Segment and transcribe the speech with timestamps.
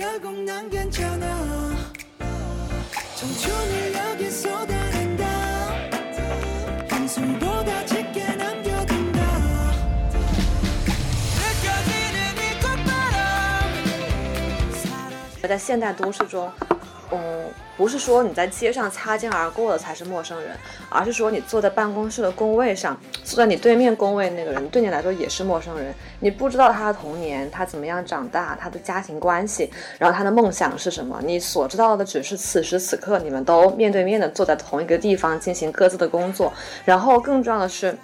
[0.00, 1.76] 결국 난 괜찮아
[3.14, 5.24] 청춘을 여기 쏟아낸다
[6.90, 9.20] 한술보다 짙게 남겨둔다
[11.36, 13.72] 느껴지는 이 꽃바람
[15.46, 16.50] 在现代都市中，
[17.11, 20.55] 嗯，不是说你在街上擦肩而过的才是陌生人，
[20.89, 25.93] 而是说你坐在办公室的工位上，坐在你对面工位那个人对你来说也是陌生人。
[26.21, 29.69] 你不知道他的童年，他怎么样长大，他的家庭关系，
[29.99, 31.19] 然后他的梦想是什么。
[31.23, 36.53] 你所知道的只是此时此刻你们都面对面的坐在同一个地方进行各自的工作，
[36.85, 37.97] 然后更重要的是，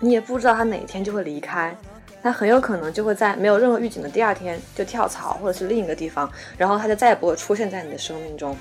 [0.00, 1.76] 你也不知道他哪天就会离开。
[2.22, 8.56] 他很有可能就会在没有任何预警的第二天就跳槽或者是另一个地方，然后他就再也不会出现在你的生命中。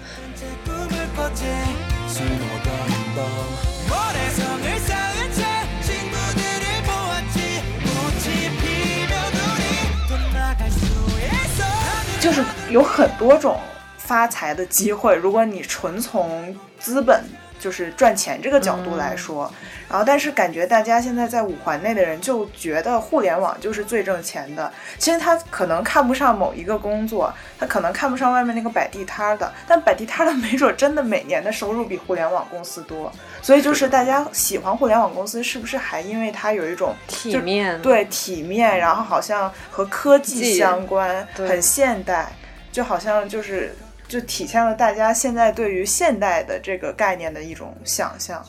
[12.19, 13.59] 就是有很多种
[13.97, 17.23] 发财的机会，如果你纯从资本。
[17.59, 19.51] 就是赚钱这个角度来说，
[19.89, 42.31] 然后但是感觉大家现在在五环内的人就觉得互联网就是最挣钱的，其实他可能看不上某一个工作，他可能看不上外面那个摆地摊儿的，但摆地摊儿的没准真的每年的收入比互联网公司多，所以就是大家喜欢互联网公司，是不是还因为它有一种体面，对体面，然后好像和科技技相关，很现代，
[42.71, 43.75] 就好像就是
[44.07, 48.43] 就体现了大家现在对于现代的这个概念的一种想象。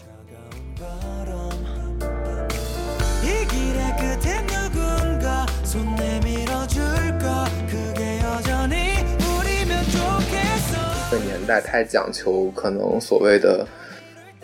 [11.11, 13.67] 这个年代太讲求可能所谓的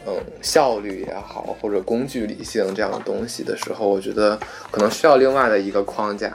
[0.07, 4.39] 嗯效率也好，或者工具理性这样的东西的时候，我觉得
[4.71, 6.33] 可能需要另外的一个框架，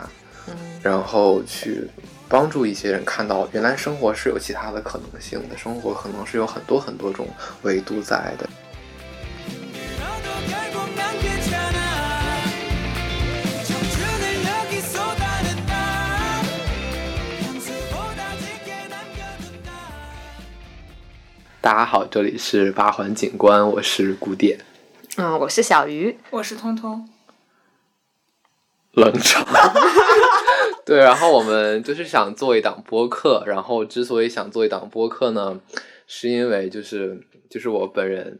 [0.84, 1.90] 然后去。
[2.30, 7.26] 帮助一些人看到，原来生活是有其他的可能性的，生活可能是有很多很多种
[7.62, 8.50] 维度在的。
[21.62, 24.60] 大家好，这里是八环景观，我是古典。
[25.16, 27.08] 嗯，我是小鱼，我是通通。
[28.92, 29.46] 冷场。
[30.88, 35.60] 对，然后我们就是想做一档播客，然后之所以想做一档播客呢，
[36.08, 38.40] 是因为就是就是我本人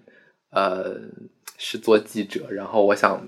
[0.52, 0.96] 呃
[1.58, 3.28] 是做记者，然后我想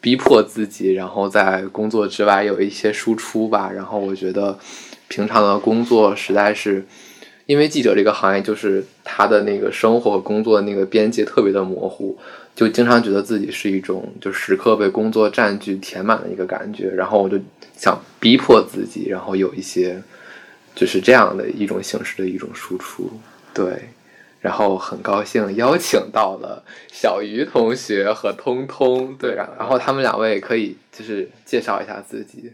[0.00, 4.58] 逼迫自己，然后在工作之外有一些输出吧，然后我觉得
[5.06, 6.84] 平常的工作实在是。
[7.46, 12.18] 因为记者这个行业，就是他的那个生活和工作的那个边界特别的模糊，
[12.56, 16.88] 就经常觉得自己是一种就时刻被工作占据、填满的一个感觉。
[16.88, 17.38] 然后我就
[17.76, 20.02] 想逼迫自己，然后有一些
[20.74, 23.08] 就是这样的一种形式的一种输出。
[23.52, 23.90] 对，
[24.40, 32.50] 然后很高兴邀请到了小鱼同学和通通，对，然然后他们两位可以就是介绍一下自己。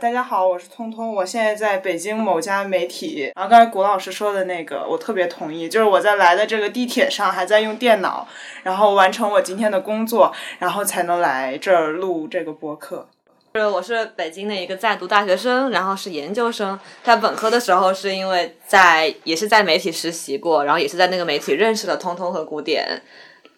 [0.00, 3.30] 大家好，我是通通，我现在在北京某家媒体。
[3.36, 8.26] 然后刚才谷老师说的那个，我特别同意，就是我在来的这个地铁上还在用电脑，
[8.64, 13.06] 然后完成我今天的工作，然后才能来这儿录这个播客。
[13.54, 16.78] 是我是北京的一个在读大学生，然后是研究生。
[17.04, 23.02] 在本科的时候，是因为在也是在媒体实习过，然后也是在那个媒体认识了通通和古典。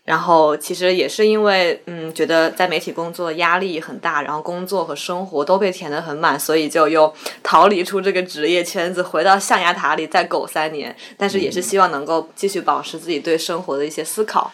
[0.05, 7.11] 然后其实也是因为，嗯，觉得在媒体工作压力很大，然后工作和生活都被填得很满，所以就又
[7.43, 10.95] 逃离出这个职业圈子，回到象牙塔里再苟三年。
[11.17, 14.53] 但是也是希望能够继续保持自己对生活的一些思考。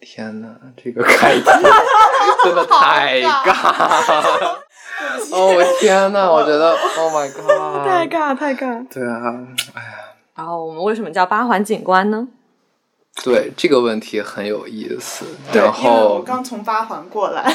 [0.00, 0.48] 天呐，
[0.82, 1.44] 这个开题
[2.44, 4.62] 真的太尬了！
[5.32, 8.86] 哦，我天呐，我觉得，Oh my god， 太尬，太尬。
[8.88, 9.36] 对啊，
[9.74, 9.88] 哎呀，
[10.34, 12.26] 然后我们为什么叫八环景观呢？
[13.24, 15.24] 对这个问题很有意思。
[15.52, 17.52] 对，然因为我后，刚从八环过来。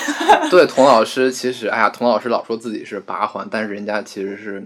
[0.49, 4.63] 对童老师，其实，哎呀，童老师老说自己是八环，但是人家其实是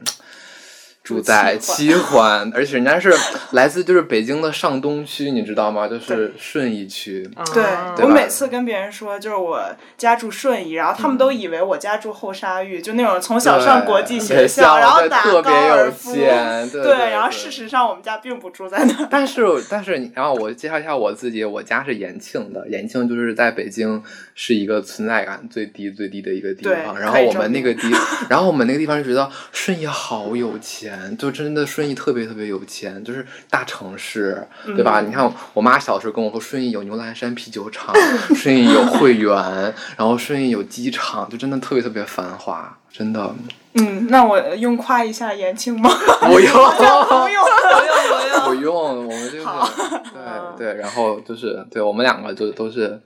[1.05, 3.13] 住在七环，而且人家是
[3.51, 5.87] 来自就是北京的上东区，你知道吗？
[5.87, 7.29] 就是顺义区。
[7.53, 9.61] 对啊我每次跟别人说，就是我
[9.95, 16.15] 家住顺义，然后他们都以为我家住后沙峪，就那种从小上国际学学校然后打特别高尔有夫。
[16.15, 19.07] 钱对对然后事实上我们家并不住在那儿。
[19.11, 24.01] 但是，但是你，然后我介绍一下我自己，我家是延庆的，延庆就是在北京
[24.33, 26.99] 是一个存在感最低最低的一个地方。
[26.99, 27.91] 然后我们那个地，
[28.27, 35.01] 然后我们那个地方就觉得顺义好有钱，钱，就真的顺义特别特别有钱，就是大城市，嗯对吧？
[35.01, 37.93] 你看我妈小时候跟我说，顺义有牛栏山啤酒厂，
[38.35, 39.33] 顺义有汇源，
[39.97, 43.35] 然后顺义有机场，就真的特别特别繁华，真的。
[43.73, 45.89] 嗯，那我用夸一下延庆吗？
[46.21, 46.83] 不用， 不
[47.29, 47.43] 用，
[47.75, 49.45] 不用不用，我们就是
[50.57, 52.97] 对对，然后就是对我们两个就都是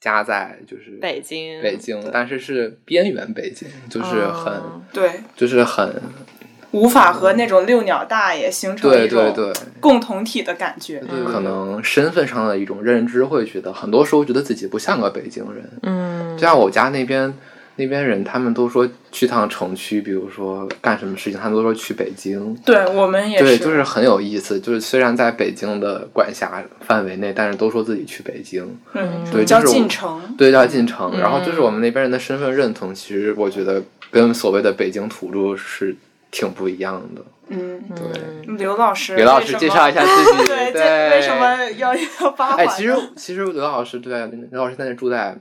[0.00, 6.02] 家在就是北京，北京，但是是边缘北京，就是很、嗯对，就是很
[6.72, 9.62] 无法和那种遛鸟大爷形成对一种对对。
[9.80, 10.98] 共同体的感觉。
[11.00, 15.70] 对，可能身份上的一种认知会觉得，很多时候觉得自己不像个北京人。
[15.82, 17.32] 嗯就像我家那边
[17.76, 22.54] 那边人，他们都说去趟城区，比如说干什么事情，他们都说去北京。
[22.64, 24.58] 对我们也对，是，就是很有意思。
[24.60, 30.20] 就是虽然在北京的管辖范围内，但是都说自己去北京，嗯，叫对就是我进城。
[30.36, 31.18] 对，叫进城。
[31.18, 35.96] 然后就是嗯我们那边人的身份认同，其实我觉得跟所谓的北京土著是
[36.32, 37.22] 挺不一样的。
[37.48, 40.38] 嗯，对，刘老师，刘老师介绍一下自己。
[40.48, 45.36] 对，这对，为什么要要八哎，环其实其实刘老师对刘老师现在住在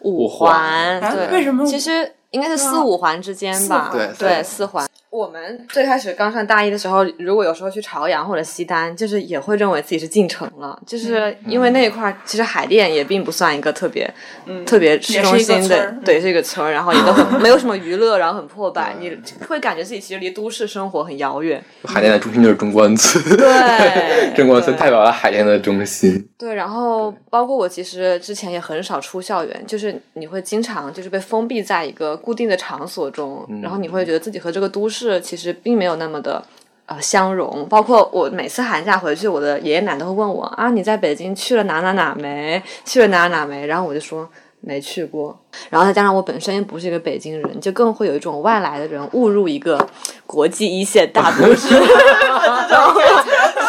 [0.00, 3.90] 五环啊对，为什么其实应该是四五环之间吧？
[3.92, 4.86] 对，对四环。
[5.12, 14.10] 我们最开始刚上大一的时候，如果有时候去朝阳或者西单，就是也会认为自己是进城了，就是因为那一块儿其实海淀也并不算一个特别、
[14.46, 19.14] 嗯特别市中心的，对，是一个村，然后也都很 没有什么娱乐，然后很破败，你
[19.46, 21.62] 会感觉自己其实离都市生活很遥远。
[21.84, 23.22] 海淀的中心就是中关村。
[23.36, 26.26] 对中关村代表了海淀的中心。
[26.38, 36.44] 对，然后包括我其实之前也很少出校园，就是你会经常就是被封闭在一个固定的场所中，然后你会觉得自己和这个都市其实并没有那么的。
[36.84, 42.60] 呃，相融，包括我每次寒假回去，我的爷爷奶奶都会问我啊，你在北京去了哪哪哪没？
[42.84, 43.64] 去了哪哪没？
[43.64, 44.28] 然后我就说
[44.60, 45.40] 没去过。
[45.70, 49.88] 然后再加上我本身也不是一个北京人，就更会有一种外来的人误入一个
[50.26, 52.94] 国际一线大都市 这种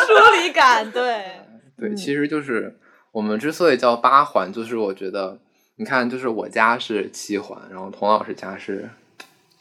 [0.07, 0.91] 疏离感。
[0.91, 1.23] 对，
[1.79, 2.79] 对，其实就是
[3.11, 5.37] 我们之所以叫八环，就是我觉得，
[5.75, 8.89] 你看，就是我家是七环，然后童老师家是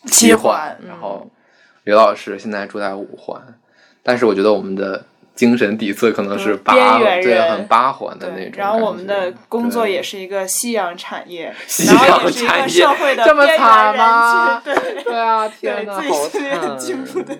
[0.07, 1.31] 七环环，然后
[1.85, 3.41] 刘老师现在住在五环，
[4.03, 10.19] 但是我觉得我们的精神底色可能是八，边缘对，很八环的那种，然后我们的工作也是。
[10.19, 17.37] 一一个夕阳产业，夕阳产业社会的这么惨吗， 对对啊，天呐，自己好惨进步的。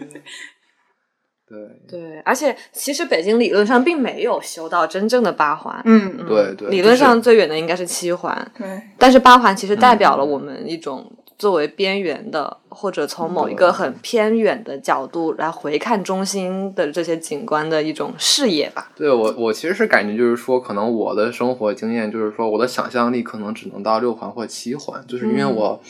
[1.49, 1.59] 对
[1.89, 11.09] 对，而且其实北京理论上并没有修到真正的八环，嗯，对对，理论上最远的应该是七环，对，但是八环其实代表了我们一种
[11.39, 18.91] 作为边缘的，或者从某一个很偏远的角度来回看中心的这些景观的一种视野吧。
[18.97, 25.83] 对我，我其实是感觉就是说，可能我的生活经验就是说，我的想象力可能只能到六环或七环，就是因为嗯我、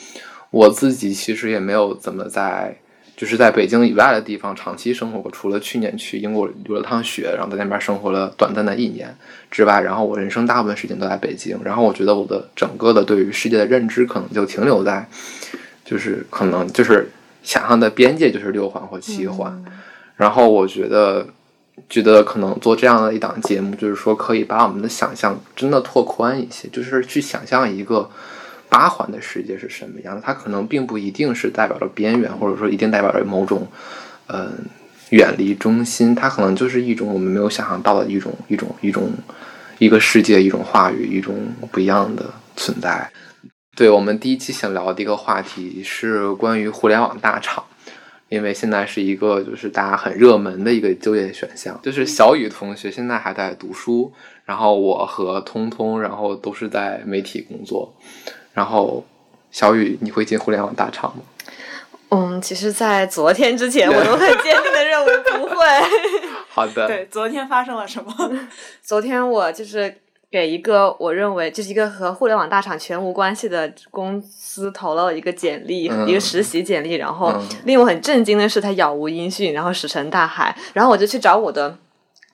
[0.50, 2.76] 我自己其实也没有怎么在
[3.14, 9.14] 就是在北京以外的地方长期生活过，除了去年去英国留了趟学，然后在那边生活了短暂的一年
[9.49, 15.06] 之外，然后我人生大部分时间都在北京，然后我觉得我的整个的对于世界的认知可能就停留在，
[15.84, 17.08] 就是可能就是
[17.43, 19.64] 想象的边界就是六环或七环，
[20.17, 21.26] 然后我觉得。
[21.88, 28.08] 觉得可能做这样的一档节目，就是说可以把我们的想象真的拓宽一些，就是去想象一个
[28.69, 30.20] 八环的世界是什么样的。
[30.23, 33.67] 它可能并不一定是代表着边缘，或者说一定代表着某种
[34.26, 34.52] 嗯、呃
[35.11, 39.11] 远离中心，它可能就是一种我们没有想象到的一种一种一种
[39.78, 41.35] 一个世界，一种话语，一种
[41.70, 42.25] 不一样的
[42.55, 43.11] 存在。
[43.74, 47.64] 对我们第一期想聊的一个话题是关于互联网大厂。
[48.28, 54.11] 因为现在是一个就是大家很热门的一个就业选项，就是小雨同学现在还在读书，
[54.47, 57.94] 然后我和通通，然后都是在媒体工作，
[58.54, 59.04] 然后
[59.50, 61.23] 小雨，你会进互联网大厂吗？
[62.08, 65.56] 嗯，其实，在昨天之前，我都很坚定的认为不会。
[66.49, 68.14] 好的，对，昨天发生了什么？
[68.82, 69.94] 昨天我就是
[70.32, 80.56] 给一个我认为就是一个和互联网大厂全无关系的公司投了一个简历，嗯一个实习简历，然后嗯令我很震惊的是，他杳无音讯，然后石沉大海。
[80.72, 81.76] 然后我就去找我的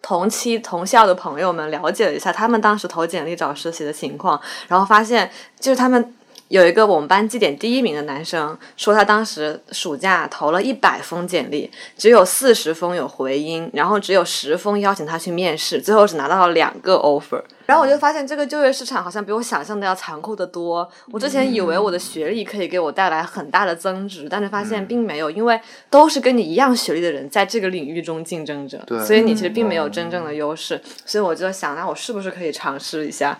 [0.00, 5.28] 同期同校的朋友们了解了一下他们当时投简历找实习的情况，然后发现
[5.58, 6.14] 就是他们。
[6.48, 17.42] 有一个我们班绩点第一名的男生说，他当时暑假投了一百封简历，只有四十封有回音，然后只有十封邀请他去面试，最后只拿到了两个 offer。
[17.66, 20.90] 然后我就发现这个就业市场好像比我想象的要残酷的多。
[21.12, 30.80] 我之前以为我的学历可以给我带来很大的增值，但是发现并没有，因为都是跟你一样学历的人在这个领域中竞争着，所以你其实并没有真正的优势。
[31.04, 33.38] 所以我就想，那我是不是可以尝试一下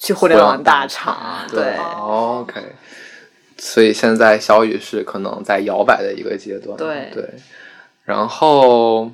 [0.00, 1.46] 去互联网大厂？
[1.48, 1.76] 对。
[1.76, 2.60] ，OK。
[3.58, 7.28] 所以现在小雨是可能在摇摆的一个阶段，对对。
[8.04, 9.12] 然后，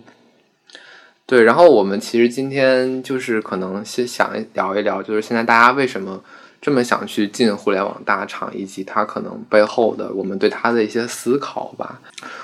[1.27, 6.23] 对，然后我们其实今天就是可能先想聊一聊，就是现在大家为什么
[6.63, 12.01] 这么想去进互联网大厂，以及它可能背后的我们对它的一些思考吧。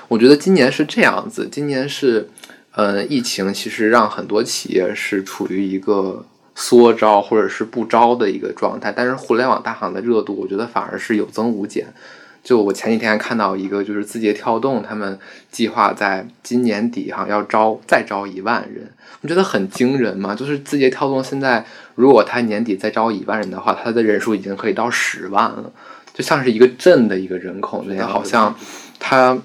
[0.09, 2.29] 我觉得今年是这样子，今年是，
[2.73, 11.87] 呃，疫情其实让很多企业是处于一个缩招或者是不招的一个状态，但是互联网大行的热度，我觉得反而是有增无减。
[12.43, 15.17] 就我前几天看到一个，就是字节跳动他们
[15.49, 18.85] 计划在今年底哈要招再招一万人，
[19.21, 20.35] 我觉得很惊人嘛。
[20.35, 25.71] 就是字节跳动现在如果它年底再招一万人的话，它的人数已经可以到十万了，
[26.13, 28.53] 就像是一个镇的一个人口那样，好像
[28.99, 29.37] 它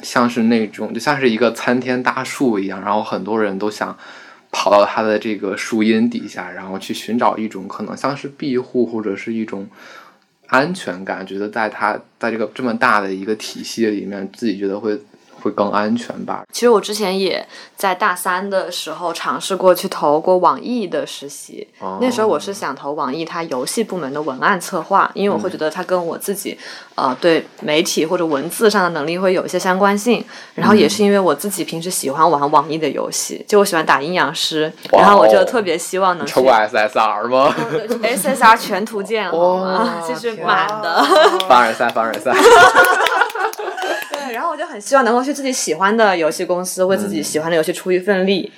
[0.00, 3.98] 像是那种就像是一个参天大树一样，然后很多人都想
[4.54, 9.68] 跑到它的这个树荫底下，然后去寻找一种可能像是庇护或者是一种。
[10.48, 14.96] 安全感，觉得在他在这个这么大的一个体系里面，自己觉得会
[15.44, 16.42] 会更安全吧。
[16.50, 17.46] 其实我之前也
[17.76, 21.68] 在大三的时候尝试过去投过网易的实习，
[22.00, 26.58] 那时候我是想投网易它游戏部门的文案策划，因为我会觉得它跟我自己
[26.94, 30.24] 呃对媒体或者文字上的能力会有一些相关性。
[30.54, 37.54] 然后也是因为我自己平时喜欢玩网易的游戏，就我喜欢打阴阳师，然后我就特别希望能抽过 SSR 吗？
[38.02, 40.02] SSR 全图鉴好吗？
[40.08, 41.04] 就是满的。
[41.46, 42.32] 凡尔赛，凡尔赛。
[44.56, 48.52] 就很希望能够去自己喜欢的游戏公司，为自己喜欢的游戏出一份力。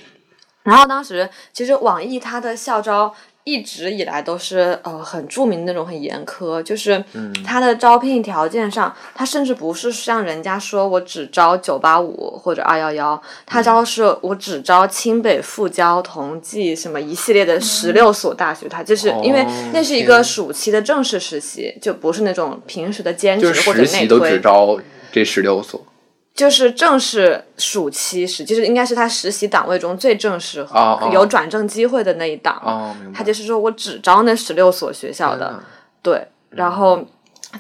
[0.63, 3.15] 然后当时其实网易它的校招。
[3.49, 7.01] 一直以来都是呃很著名的那种很严苛，就是
[7.45, 24.41] 它的招聘条件上，它甚至不是像人家说我只招九八五或者二幺幺，它招是我只招清北复交同济什么一系列的十六所大学，它就是因为那是一个暑期的正式实习，就不是那种平时的兼职或者内推。
[25.17, 25.83] 这十六所。
[26.35, 32.61] 就是正式暑期实，就是应该是他实习档位中最正式和有转正机会的那一档。
[32.63, 35.59] 哦，他就是说我只招那十六所学校的，
[36.03, 36.29] 对。
[36.51, 37.03] 然后，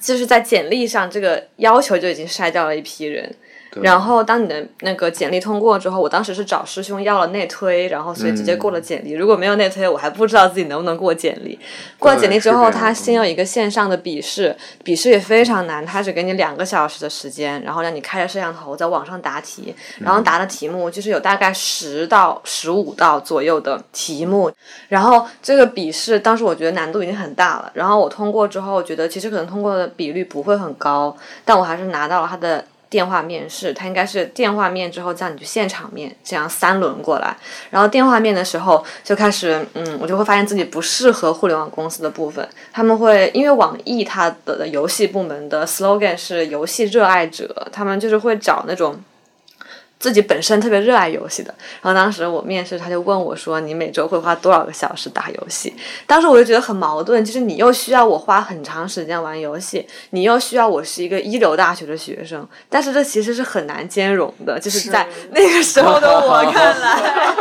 [0.03, 3.35] 就是在简历上这个要求就已经筛掉了一批人。
[3.83, 9.13] 然后，当你的那个简历通过之后，我当时是找师兄要了内推，然后所以直接过了简历。
[9.13, 11.59] 如果没有内推，我还不知道自己能不能过简历。
[11.99, 24.51] 过了简历之后，他先有一个线上的笔试，笔试也非常难，他只给你两个小时的时间，然后让你开着摄像头在网上答题，然后答的题目就是有大概十到十五道左右的题目。
[24.89, 32.65] 然后这个笔试当时我觉得难度已经很大了，然后我通过之后，我觉得其实可能通过的比率不会很高，但我还是拿到了他的。
[32.97, 37.37] 电话面试，他应该是电话面之后叫你去现场面，这样三轮过来。
[37.69, 42.49] 然后电话面的时候就开始，嗯，我就会发现自己不适合互联网公司的部分。
[42.73, 48.99] 他们会因为网易它的游戏部门的 slogan 是游戏热爱者，他们就是会找那种。
[49.99, 55.75] 自己本身特别热爱游戏的，然后当时我面试，他就问我说：“你每周会花多少个小时打游戏？”
[56.07, 67.35] 当时我就觉得很矛盾，就是你又需要我花很长时间玩游戏，你又需要我是一个一流大学的学生，但是这其实是很难兼容的，就是在 那个时候的我看来，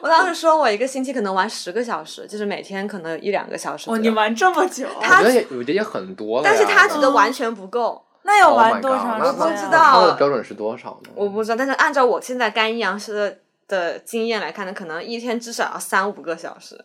[0.00, 3.90] 我当时说我一个星期可能玩十个小时，就是每天可能一两个小时。
[3.90, 4.86] 哦，你玩这么久？
[5.00, 8.02] 他觉得有这也很多了，但是他觉得完全不够。
[8.28, 9.18] 那要玩多长？
[9.18, 9.78] 我不知道。
[9.78, 11.10] 他的标准是多少呢？
[11.14, 16.84] 我不知道，但是按照我现在干阴阳师的的经验来看呢，可能一天至少要三五个小时。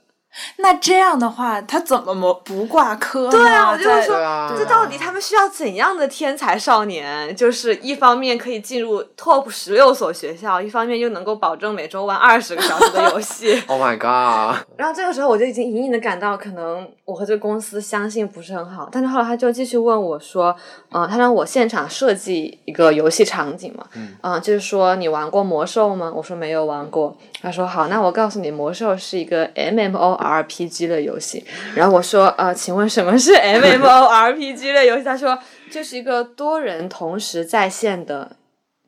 [0.57, 3.29] 那这样的话，他怎么不挂科？
[3.29, 4.15] 对啊，我就是说，
[4.57, 7.35] 这到底他们需要怎样的天才少年？
[7.35, 13.61] 就是一方面可以进入 top 十六所学校，一方面又能够保证每周玩二十个小时的游戏。
[13.69, 14.65] Oh my god！
[14.75, 18.87] 然后这个时候我就已经隐隐的感到，可能我和这个公司相信不是很好。
[18.91, 20.55] 但是后来他就继续问我说
[20.91, 23.85] ：“嗯，他让我现场设计一个游戏场景嘛？
[24.21, 26.11] 嗯，就是说你玩过魔兽吗？
[26.15, 27.17] 我说没有玩过。
[27.41, 30.13] 他说好，那我告诉你，魔兽是一个 MMO。
[30.33, 31.43] RPG 的游戏，
[31.75, 35.03] 然后我说，呃，请问什么是 MMORPG 的游戏？
[35.03, 35.37] 他说，
[35.69, 38.37] 这是一个多人同时在线的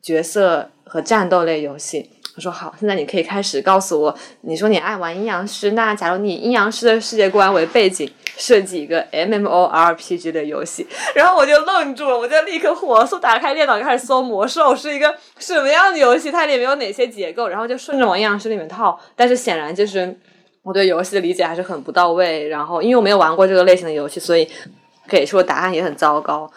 [0.02, 2.10] 角色和战斗类游戏。
[2.36, 20.16] 我说好，现在你可以开始告诉我，你说你爱玩阴阳师，那假如你阴阳师的世界观为背景，设计一个 MMORPG 的游戏，然后我就愣住了，我就立刻火速打开电脑开始搜魔兽是一个什么样的游戏，它里面有哪些结构，然后就顺着往阴阳师里面套，但是显然就是。
[20.62, 24.50] 我对游戏的理解还是很不到位，然后因为我没有玩过这个类型的游戏，所以
[25.06, 26.50] 给出的答案也很糟糕。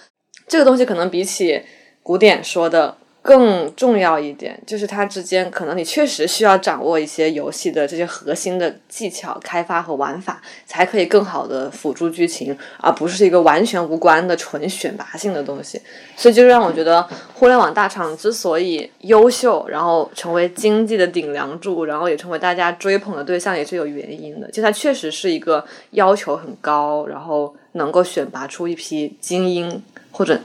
[0.48, 1.62] 这个东西可能比起
[2.02, 15.80] 古典说的更重要一点，就是它之间可能你确实需要掌握一些游戏的这些核心的技巧、开发和玩法，才可以更好的辅助剧情，而不是一个完全无关的纯选拔性的东西。
[16.16, 24.50] 所以就让我觉得，互联网大厂之所以优秀，然后成为经济的顶梁柱，然后也成为大家追捧的对象，也是有原因的。
[24.50, 30.40] 就它确实是一个要求很高，然后能够选拔出一批精英或者。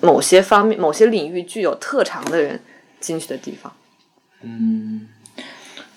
[0.00, 2.60] 某些方面、某些领域具有特长的人
[3.00, 3.72] 进去的地方，
[4.42, 5.08] 嗯，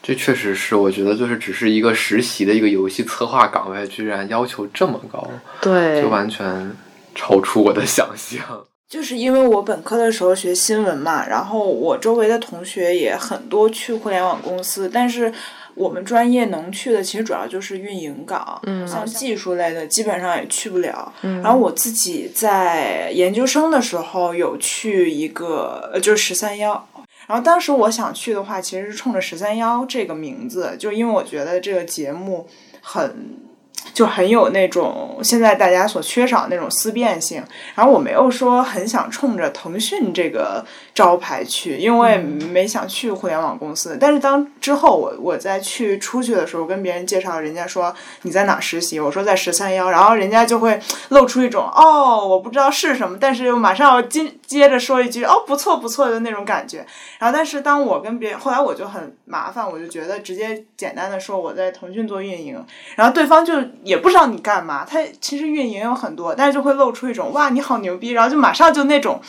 [0.02, 5.28] 这确实是，我觉得就是只是一个实习的一个游戏策划岗位，居然要求这么高，
[5.62, 6.72] 对，就完全
[7.14, 8.66] 超出我的想象。
[8.90, 15.34] 就是因为我本科的时候学新闻嘛，然后我周围的同学也很多去互联网公司，但是。
[15.76, 21.14] 我们专业能去的其实主要就是运营岗，嗯，像技术类的基本上也去不了。
[21.22, 26.88] 嗯，然后我自己在研究生的时候有去一个，呃，就是十三幺。
[27.28, 32.48] 然后当时我想去的话，其实是冲着十三幺这个名字，就因为我觉得这个节目
[32.82, 33.51] 很。
[33.94, 37.44] 就很有那种现在大家所缺少的那种思辨性，
[37.76, 43.98] 然后我没有说很想冲着腾讯这个招牌去，因为没想去互联网公司。
[44.00, 50.80] 但是当之后我我再去出去的时候，跟别人介绍，人家说你在哪实习，我说在十三幺，然后人家就会
[51.10, 56.86] 露出一种哦我不知道是什么，但是又马上要接接着说一句哦不错不错的那种感觉。
[57.20, 62.64] 然后但是当我跟别人后来我就很麻烦，我就觉得直接简单的说我在腾讯做运营，
[62.96, 63.54] 然后对方就。
[63.84, 69.20] 也不知道你干嘛，他其实运营有很多，但是就会露出一种哇你好牛逼，然后就马上就那种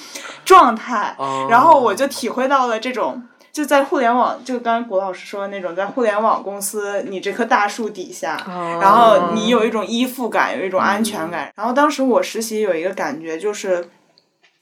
[0.45, 1.17] 状态，
[1.49, 8.37] 然后我就体会到了这种就在互联网，就刚刚郭老师说的那种，在互联网公司你这棵大树底下，
[8.81, 11.51] 然后你有一种依附感，有一种安全感。
[11.57, 13.89] 然后当时我实习有一个感觉就是，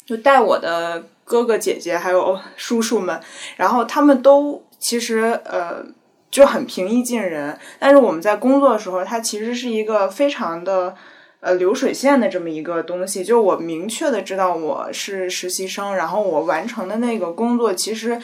[0.06, 3.20] 就带我的哥哥姐姐还有叔叔们，
[3.56, 5.84] 然后他们都其实呃。
[6.30, 10.94] 就很平易近人，但是我们在工作的时候，它其实是一个非常的
[11.40, 13.24] 呃流水线的这么一个东西。
[13.24, 18.20] 就我明确的知道我是实习生，然后我完成的那个工作其实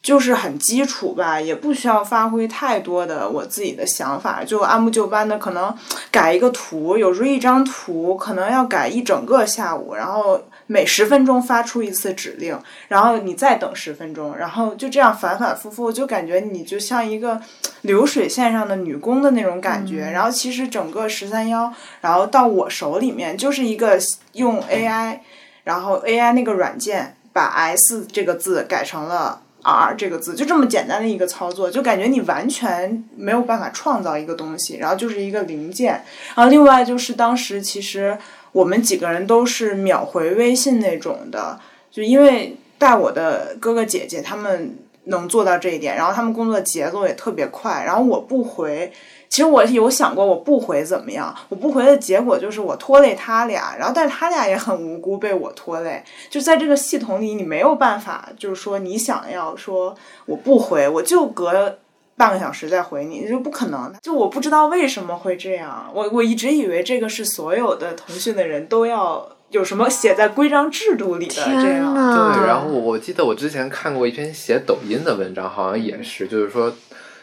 [0.00, 5.74] 就是很基础吧，也不需要发挥太多的我自己的想法，就按部就班的，可能
[6.10, 10.40] 改一个图，有时候一张图可能要改一整个下午，然后。
[10.68, 17.40] 每十分钟发出一次指令，然后你再等十分钟，然后就这样反反复复，就感觉你就像一个
[17.82, 20.10] 流水线上的女工的那种感觉。
[20.10, 23.96] 然后其实整个十三幺，然后到我手里面就是一个
[24.32, 25.20] 用 AI，
[25.62, 36.02] 然后 AI 那个软件把 S 这个字改成了 R 这个字，就这么简单的一个操作，就感觉你完全没有办法创造一个东西，然后就是一个零件。
[36.34, 38.18] 然后另外就是当时其实。
[38.56, 48.90] 我们几个人都是秒回微信那种的，就因为带我的哥哥姐姐他们能做到这一点，然后他们工作节奏也特别快，然后我不回，
[49.28, 61.76] 其实我有想过我不回怎么样，我不回的结果就是我拖累他俩，然后但是他俩也很无辜被我拖累，就在这个系统里你没有办法，就是说你想要说我不回，我就隔。
[62.16, 63.92] 半个小时再回你，就不可能。
[64.02, 71.94] 就我不知道为什么会这样，我我一直以为这个是所有的腾讯的人都要有什么写在规章制度里的这样。
[71.94, 76.74] 对，然后我我记得我之前看过一篇写抖音的文章，好像也是，就是说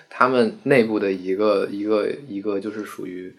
[0.10, 3.36] 他们内部的一个一个一个就是属于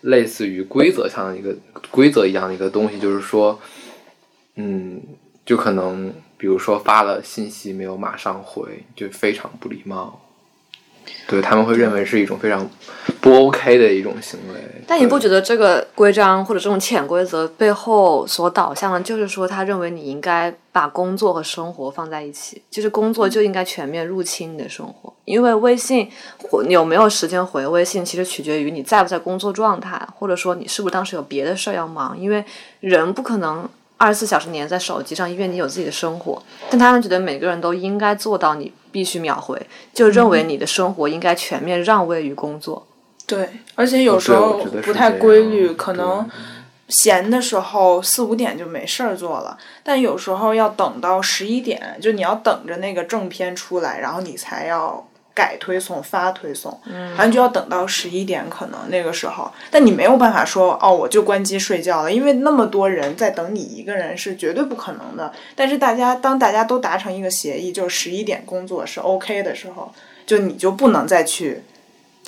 [0.00, 1.56] 类似于规则上的一个
[1.90, 3.58] 规则一样的一个东西，就是说，
[4.56, 5.00] 嗯，
[5.46, 10.20] 就可能比如说发了信息没有马上回，就非常不礼貌。
[11.26, 12.68] 对他们会认为是一种非常
[13.20, 26.08] 不 OK 的一种行为，但你不觉得这个规章或者这种潜规则背后所导向的，就是说他认为你应该把工作和生活放在一起，就是工作就应该全面入侵你的生活，因为微信
[26.68, 32.44] 有没有时间回微信，其实取决于你在不在工作状态，或者说你是不是当时有别的事儿要忙，因为
[32.80, 33.68] 人不可能。
[33.98, 36.42] 二十四小时黏在手机上，因为你有自己的生活。
[36.70, 39.60] 但他们觉得每个人都应该做到，你必须秒回，
[39.92, 42.86] 就认为你的生活应该全面让位于工作。
[43.26, 46.26] 对，而且有时候不太规律，可能
[46.88, 55.06] 闲的时候四五点就没事儿做了，但有时候要等到十一点，就你要等着那个正片出来，然后你才要。
[55.38, 56.76] 改推送发推送，
[57.16, 65.32] 反正就要等到十一点，可能那个时候，但你没有办法说哦，我就关机睡觉了，因为那么多人在等你一个人是绝对不可能的。
[65.54, 69.92] 但是大家当大家都达成一个协议，就是十一点工作是 OK 的时候，
[70.26, 71.62] 就你就不能再去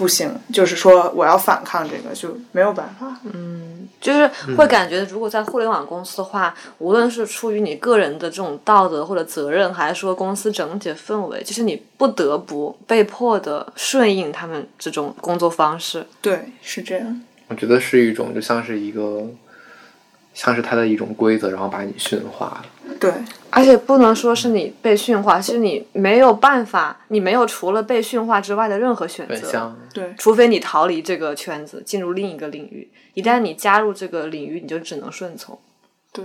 [0.01, 3.21] 不行，就是说我要反抗这个，就没有办法。
[3.31, 16.07] 嗯就是会感觉，如果在互联网公司的话，无论是出于你个人的这种道德或者责任，还是说公司整体的氛围，就是你不得不被迫的顺应他们这种工作方式。
[16.23, 17.21] 对，是这样。
[17.49, 19.27] 我觉得是一种就像是一个，
[20.35, 22.67] 像是它的一种规则，然后把你驯化了。
[22.99, 23.13] 对，
[23.51, 32.91] 而且不能说是你被驯化，是你没有办法，你没有除了被驯化之外的任何选择，对，除非你逃离这个圈子，进入另一个领域。
[33.15, 35.59] 一旦你加入这个领域，你就只能顺从。
[36.13, 36.25] 对，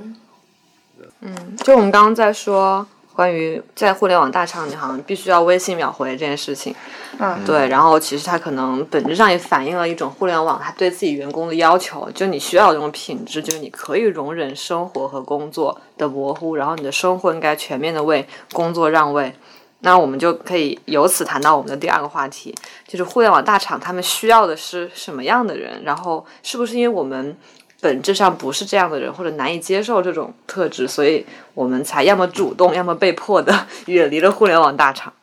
[1.22, 2.86] 嗯就我们刚刚在说
[3.16, 6.76] 关于在互联网大厂，你好像必须要微信秒回这件事情。
[7.18, 19.34] 嗯，对，然后其实它可能本质上也反映了一种互联网它对自己员工的要求，就你需要有这种品质，就是你可以容忍生活和工作的模糊，然后你的生活应该全面的为工作让位。
[19.80, 22.54] 那我们就可以由此谈到我们的第二个话题，
[22.88, 27.38] 就是互联网大厂他们需要的是什么样的人，然后是不是因为我们
[27.82, 35.14] 本质上不是这样的人，或者难以接受这种特质，所以我们才要么主动，要么被迫的远离了互联网大厂。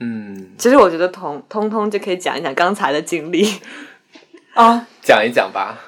[0.00, 3.60] 嗯，其实我觉得通通通就可以讲一讲刚才的经历。
[4.54, 5.78] 啊，讲一讲吧。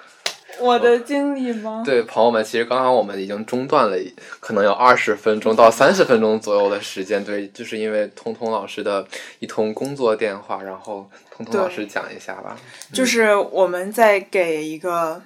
[0.61, 1.85] 我的经历吗？
[1.87, 3.97] 对，朋友们，其实刚刚我们已经中断了，
[4.41, 7.25] 可能有二十分钟到三十分钟左右的时间。
[7.25, 9.07] 对，就是因为通通老师的
[9.39, 12.57] 一通工作电话，然后通通老师讲一下吧。
[12.93, 15.23] 就是我们在给一个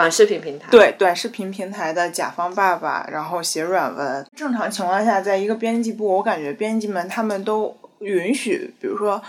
[0.00, 4.26] 短视频平台，对短视频平台的甲方爸爸，然后写软文。
[4.34, 9.22] 正常情况下，在一个编辑部，我感觉编辑们他们都允许，比如说。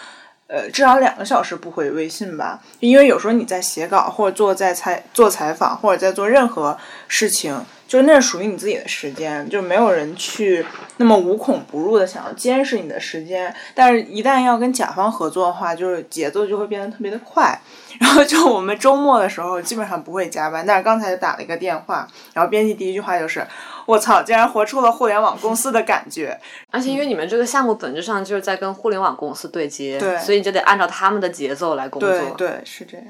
[0.53, 7.57] 呃，至少两个小时不回微信吧，因为有时候你在写稿，或者做在采做采访，或者在做任何事情，
[7.91, 13.53] 就是那是属于你自己的时间，就没有人去那么无孔不入的想要监视你的时间。
[13.75, 17.59] 但是，一旦要跟甲方合作的话，就是节奏就会变得特别的快。
[17.99, 23.45] 然后，就我们周末的时候基本上不会加班，但是刚才就打了一个电话，然后编辑第一句话就是
[23.85, 26.39] ：“我操，竟然活出了互联网公司的感觉。”
[26.71, 32.09] 而且因为你们这个项目本质上就是在跟互联网公司对接，对所以你就得按照他们的节奏来工作。
[32.09, 33.05] 对对，是这样。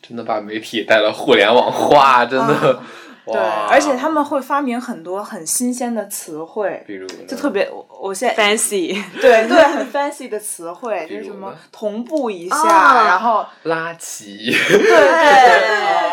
[0.00, 2.74] 真的把媒体带了互联网化，真的。
[2.74, 2.80] 哇
[3.32, 13.06] 对，而且他们会发明很多很新鲜的词汇，比如就特别我我现在 fancy，对对很 fancy 的词汇， 就是什么同步一下，啊。
[13.06, 16.09] 然后拉齐，对对对对哦对，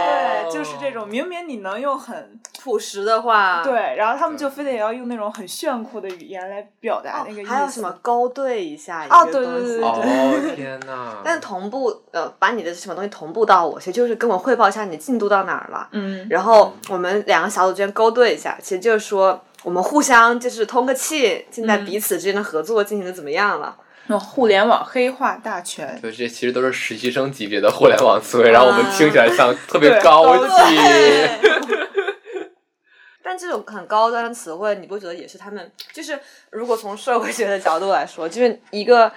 [0.52, 7.52] 就是这种明明你能用很朴实的话，对，然后他们就非得要用那种很炫酷的语言来表达那个意思。
[7.52, 11.18] 还有什么勾兑一下一哦个东西对对对对哦天呐！
[11.26, 15.88] 但同步呃，把你的什么东西同步到我，其实就是跟我汇报一下你进度到哪儿了。
[15.92, 23.76] 嗯，然后我们两个小组之间勾兑一下，其实就是说我们互相就是通个气，现在嗯彼此之间的合作进行的怎么样了？
[24.08, 30.48] 那互联网黑化大全，对，这其实都是实习生级别的互联网词汇，然后我们听起来像 特别高级。
[33.22, 35.70] 但这种很高端的词汇，你不觉得也是他们？
[35.92, 36.18] 就是
[36.50, 39.12] 如果从社会学的角度来说，就是一个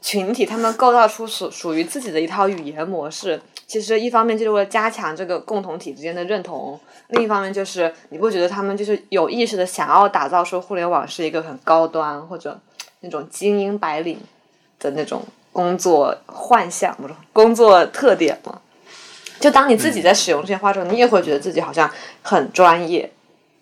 [0.00, 3.40] 群体，他们构造出属属于自己的一套语言模式。
[3.66, 12.58] 其实一方面就是为了加强这个共同体之间的认同，另一方面就是你不觉得他们就是有意识的想要打造出互联网是一个很高端或者
[13.00, 14.18] 那种精英白领
[14.78, 18.60] 的那种工作幻想，不是工作特点吗？
[19.40, 21.88] 就当你自己在使用这些话之后，你也会觉得自己好像
[22.22, 23.10] 很专业，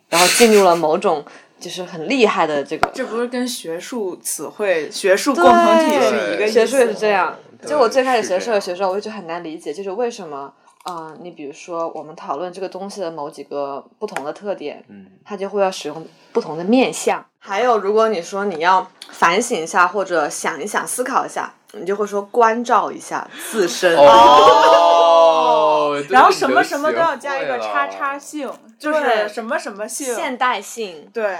[0.08, 1.24] 然后进入了某种
[1.60, 2.90] 就是很厉害的这个。
[2.94, 7.36] 这不是跟学术词汇、学术共同体是一个意思学术也是这样。
[7.66, 10.52] 就我最开始学社会学的时候，我就觉得很难理解，就是为什么
[10.86, 17.24] 啊、呃你比如说我们讨论这个东西的某几个不同的特点，嗯，它就会要使用不同的面相。
[17.38, 23.96] 还有，如果你说你要反省一下，或者想一想、思考一下，你就会说关照一下自身。
[23.96, 31.34] 哦，然后什么什么都要加一个叉叉性，就是什么什么性，现代性，对，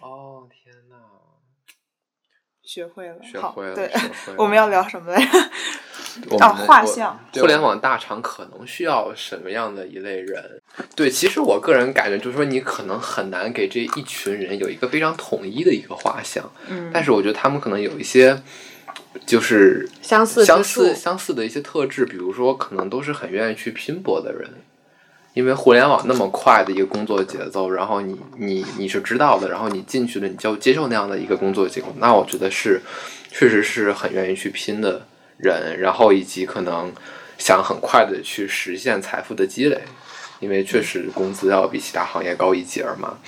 [0.00, 0.96] 哦，天哪！
[2.64, 3.92] 学会了，学会了对，
[4.36, 5.38] 我们要聊什么来着？
[6.30, 10.60] 我啊们我画像互联网大厂可能需要什么样的一类人？
[10.94, 18.42] 对，其实我个人感觉，就是说你可能很难给这一群人有一个非常统一的一个画像，嗯但是我觉得他们可能有一些
[19.26, 24.48] 就是相似相似相似的一些特质，比如说可能都是很愿意去拼搏的人。
[25.34, 32.80] 因为互联网那么快的一个工作节奏，然后你你你是知道的，然后你进去了，你就接受那样的一个工作结果，那我觉得是
[33.30, 35.06] 确实是很愿意去拼的
[35.38, 36.92] 人，然后以及可能
[37.38, 39.80] 想很快的去实现财富的积累，
[40.40, 43.18] 因为确实工资要比其他行业高一截儿嘛，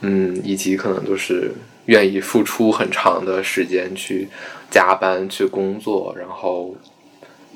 [0.00, 1.52] 嗯，以及可能就是
[1.86, 4.28] 愿意付出很长的时间去
[4.70, 6.76] 加班去工作，然后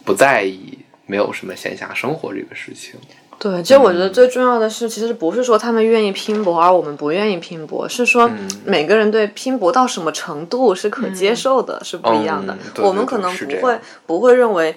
[0.05, 2.94] 不在意没有什么闲暇生活这个事情。
[3.38, 12.55] 对，其实我觉得最重要的是，其实不是说他们愿意拼搏，而我们不愿意拼搏，是说嗯每个人对拼搏到什么程度是可接受的，是不一样的。
[12.55, 14.77] 嗯对对我们可能不会不会认为。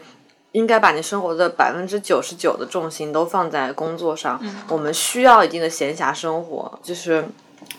[0.54, 4.42] 应该把你生活的百分之九十九的重心都放在工作上。
[4.68, 7.24] 我们需要一定的闲暇生活，就是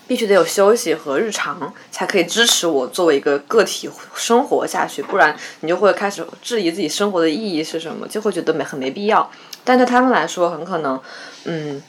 [0.07, 5.03] 必须得有休息和日常，才可以支持我作为一个个体生活下去。
[5.03, 9.29] 不然你就会开始质疑自己生活的意义是什么，就会觉得没很没必要。
[9.65, 11.01] 但对他们来说，很可能，
[11.45, 11.83] 嗯，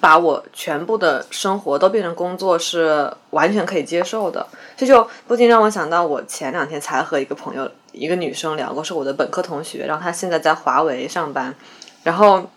[0.00, 4.46] 把我全部的生活都变成工作是完全可以接受的。
[4.76, 11.54] 这就不禁让我想到，我前两天才和一个朋友，一个女生聊过，是我的本科同学，然后她现在在华为上班，
[12.02, 12.50] 然后。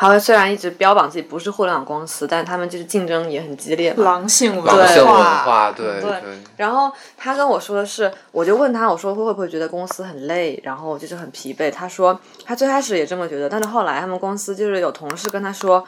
[0.00, 4.02] 华为虽然一直标榜自己不是互联网公司，但他们就是竞争也很激烈嘛。
[4.02, 6.22] 狼性文狼性文化，化，对对
[6.56, 11.70] 然后他跟我说的是，我就问他，我说会不会觉得公司很累，然后就是很疲惫。
[11.70, 15.86] 他说他最开始也这么觉得，但是后来他们公司就是有同事跟他说，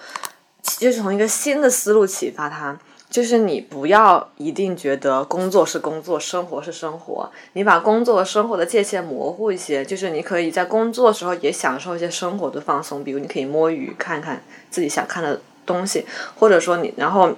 [0.62, 2.77] 就是从一个新的思路启发他，
[3.12, 16.07] 就是你不要一定觉得工作是工作，生活是生活，你把工作和生活的界限模糊一些，就是你可以在工作的时候也享受一些生活的放松，比如你可以摸鱼，看看自己想看的东西，
[16.38, 17.31] 或者说你然后。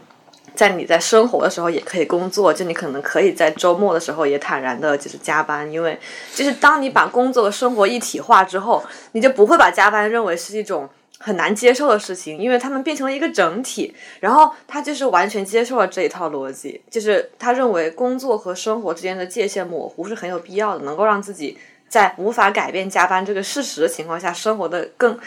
[0.55, 5.99] 在你在生活的时候也可以工作，就你可能可以在周末的时候也坦然的，就是加班，因为
[6.33, 8.81] 就是当你把工作和生活一体化之后，
[9.13, 13.95] 你就不会把加班认为是一种很难接受的事情，因为他们变成了一个整体。
[14.21, 21.57] 然后他就是完全接受了这一套逻辑，就是他认为工作和生活之间的界限模糊是很有必要的，能够让自己
[21.89, 25.19] 在无法改变加班这个事实的情况下，生活的更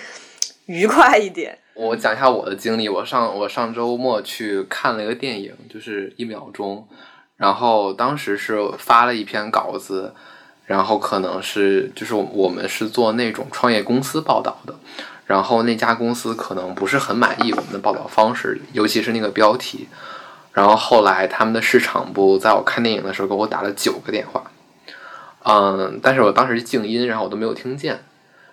[0.65, 1.57] 愉快一点。
[1.73, 2.89] 我讲一下我的经历。
[2.89, 6.87] 我上我上周末去看了一个电影，就是一秒钟。
[7.37, 10.11] 然后当时是发了一篇稿子，
[10.65, 14.73] 然后可能是就是我们是做那种创业公司报道的，
[15.27, 19.87] 然后那家公司可能不是很满意我们的报道方式，尤其是那个标题。
[20.53, 24.43] 然后后来他们的市场部在我看电影的时候给我打了九个电话，
[25.43, 27.99] 嗯，但是我当时静音，然后我都没有听见。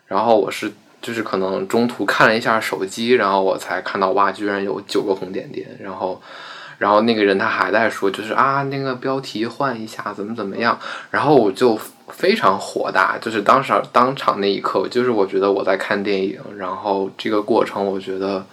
[0.06, 5.66] 然后我是就是可能中途看了一下手机，然后我才看到哇，居然有九个红点点。
[5.80, 6.20] 然后，
[6.76, 10.78] 然后那个人他还在说，就是啊，那个标题换一下，怎么怎么样。
[11.10, 18.44] 然后我就非常火大，就是当时当场那一刻，就是我觉得我在看电影，然后这个过程，我觉得。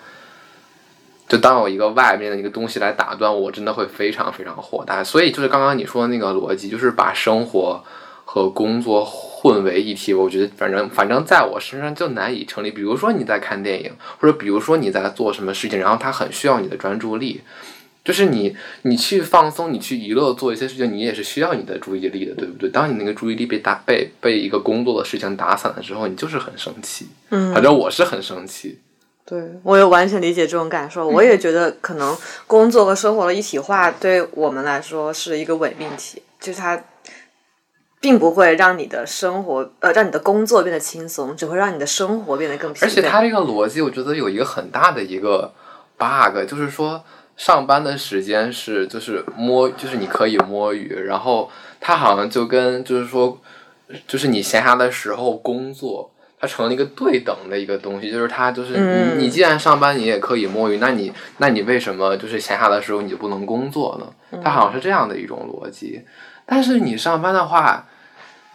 [1.28, 5.02] 就当有一个外面的一个东西来打断我，真的会非常非常火大。
[5.02, 7.82] 所以就是刚刚你说的那个逻辑，就是把生活
[8.26, 10.14] 和工作混为一体。
[10.14, 12.70] 我觉得反正反正在我身上就难以成立。
[12.70, 17.40] 比如说你在看电影，或者比如说你在做什么事情，然后它很需要你的专注力，
[18.04, 22.70] 就是你你去放松，你去娱乐做一些事情，你也是需要你的注意力的，对不对？
[22.70, 27.08] 当你那个注意力被打被被一个工作的事情打散了之后，你就是很生气。
[27.30, 28.80] 嗯反正我是很生气。
[29.24, 31.08] 对，我也完全理解这种感受。
[31.08, 36.84] 我也觉得，可能工作和生活的一体化对我们来说是一个伪命题，就是它
[38.02, 42.84] 并不会让你的生活，呃，让你的工作变得轻松，只会让你的生活变得更疲惫。
[42.84, 45.54] 而且它这个逻辑，我觉得有一个很大的一个
[45.98, 47.02] bug，就是说
[47.42, 51.50] 上班的时间是就是摸，就是你可以摸鱼，然后
[51.80, 53.42] 它好像就跟就是说，
[54.06, 56.12] 就是你闲暇的时候工作。
[56.40, 64.40] 它成了一个对等的一个东西，就是它就是嗯你，你既然上班，你也可以摸鱼，那你那你为什么就是闲暇的时候你就不能工作呢？
[64.44, 66.04] 它好像是这样的一种逻辑。
[66.46, 67.88] 但是你上班的话，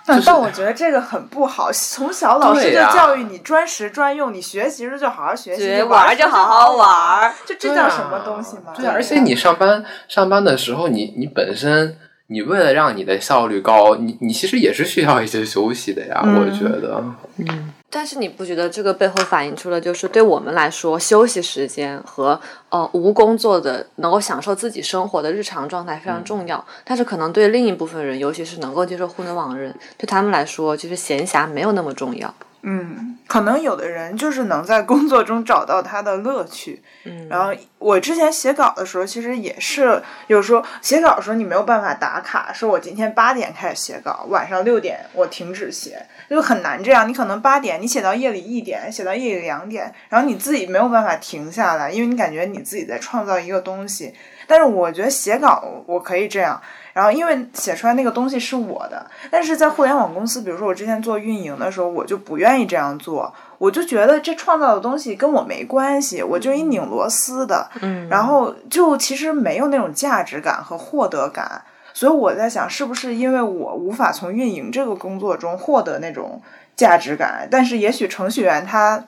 [0.07, 1.71] 但但我觉得这个很不好。
[1.73, 7.35] 从小老师就教育你专时专用，你学习时就好好学习，你玩儿就好好玩玩儿。
[7.45, 8.73] 就这对啊叫什么东西吗？
[8.77, 16.23] 对啊，而且你上班上班的时候，你你本身你为了让你的效率高，你你其实也是需要一些休息的呀。
[16.25, 17.05] 嗯我觉得，
[17.39, 26.63] 嗯但是你不觉得这个背后反映出了，就是对我们来说，休息时间和呃无工作的能够享受自己生活的日常状态非常重要。
[26.85, 32.35] 但是可能对另一部分人，尤其是能够接受互联网的人，对他们来说，其实闲暇没有那么重要。
[32.63, 36.83] 嗯，可能有的人就是能在工作中找到他的乐趣。
[37.05, 47.09] 嗯，然后我之前写稿的时候，其实也是有时候写稿的时候你没有办法打卡，说我今天八点开始写稿，晚上六点我停止写，就很难这样。
[47.09, 54.13] 你可能八点你写到夜里一点，写到夜里两点，然后你自己没有办法停下来，因为你感觉你自己在创造一个东西。
[54.49, 56.61] 但是我觉得写稿我可以这样，
[56.97, 71.63] 然后因为写出来那个东西是我的，但是在互联网公司，比如说我之前做运营的时候，我就不愿意这样做，我就觉得这创造的东西跟我没关系，我就一拧螺丝的，嗯，然后就其实没有那种价值感和获得感。
[71.93, 76.41] 所以我在想，是不是因为我无法从运营这个工作中获得那种
[76.75, 77.47] 价值感。
[77.51, 79.05] 但是也许程序员他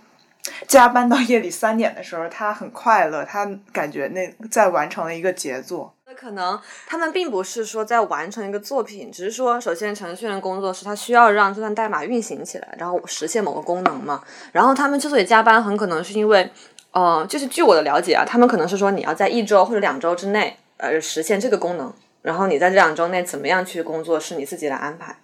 [0.67, 5.95] 加班到夜里三点的时候，他很快乐，他感觉那在完成了一个杰作。
[6.19, 14.21] 可能他们并不是说在完成一个作品，只是说，首先程序员工作是他需要让这段代码运行起来，然后实现某个功能嘛。
[14.51, 16.51] 然后他们之所以加班，很可能是因为，
[16.91, 25.17] 呃，就是据我的了解啊，他们可能是说你要在一周或者两周之内，呃，实现这个功能，然后你在这两周内怎么样去工作是你自己来安排。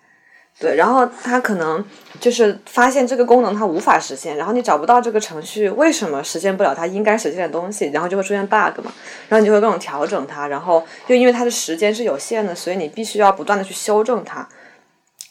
[0.60, 1.84] 对，然后他可能
[2.20, 8.92] 就是发现这个功能它无法实现，然后你找不到这个程序为什么实现不了它应该实现的东西，然后就会出现 bug 嘛，
[9.28, 14.48] 然后你就会各种调整它，然后又因为它的时间是有限的，所以你必须要不断的去修正它，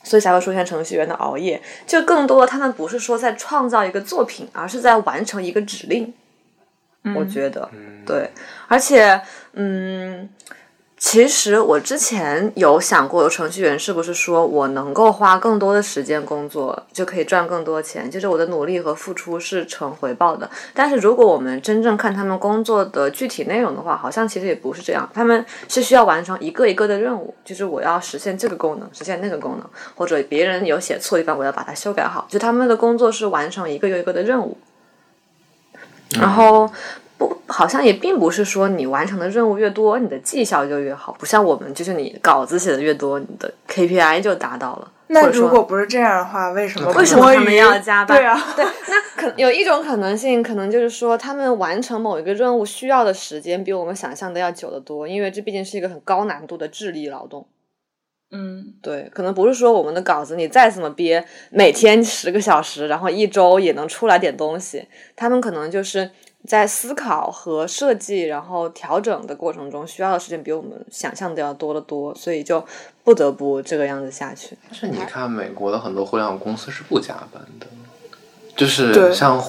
[0.04, 1.62] 所以才会出现程序员的熬夜。
[1.88, 6.14] 就更多的他们不是说在创造一个作品，而是在完成一个指令。
[7.16, 7.70] 我觉得，
[8.06, 8.30] 对，
[8.68, 9.22] 而且，
[9.54, 10.30] 嗯。
[11.06, 20.50] 其实我之前有想过，程序员是不是说我能够花更多的时间工作，就可以赚更多钱，就是我的努力和付出是成回报的。
[20.74, 25.08] 但是如果我们真正看他们工作的具体内容的话，好像其实也不是这样。
[25.14, 32.26] 他们是需要完成一个一个的任务，就是我要实现这个功能，实现那个功能，或者别人有写错地方，我要把它修改好。
[32.30, 34.58] 就他们的工作是完成一个又一个的任务，
[36.12, 36.72] 然后。
[37.28, 41.16] 不，好像也并不是说你完成的任务越多，你的绩效就越好。
[41.18, 44.92] 不像我们，就是你稿子写的越多，你的 KPI 就达到了。
[45.08, 48.18] 那如果不是这样的话，为什么为什么他们要加班？
[48.18, 57.48] 对啊，对，那可有一种可能性，可能就是说他们完成某一个任务需要的时间比我们想象的要久得多，因为这毕竟是一个很高难度的智力劳动。
[58.32, 66.10] 嗯，对，可能不是说我们的稿子你再怎么憋，每天十个小时，然后一周也能出来点东西，他们可能就是。
[66.46, 72.62] 在思考和设计，然后调整的过程中，需要的时间比我们想象的要多得多，所以就
[73.04, 74.58] 不得不这个样子下去。
[74.68, 77.68] 但是你看，美国的很多互联网公司是不加班的，
[78.58, 79.42] 就是像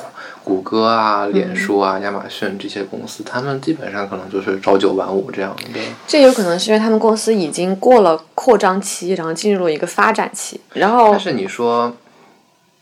[0.44, 5.80] 谷歌啊、脸书啊、亚马逊这些公司，他们基本上可能就是朝九晚五这样的。
[6.06, 10.60] 这有可能是因为他们公司已经过了扩张期，然后进入了一个发展期。
[10.74, 11.96] 然后，但是你说，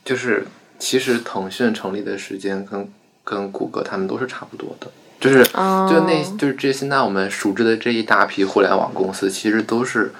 [0.05, 0.45] 就是
[0.77, 2.87] 其实腾讯成立的时间跟。
[3.23, 4.87] 跟谷歌他们都是差不多的，
[5.19, 10.11] 就是就那就是这现在我们熟知的这一大批互联网公司，其实都是，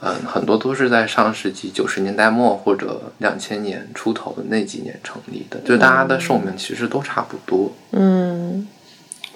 [0.00, 7.72] 嗯，很多都是在上世纪九十年代末或者两千年出头的那几年成立的，就大家的寿命其实都差不多。
[7.92, 8.66] 嗯，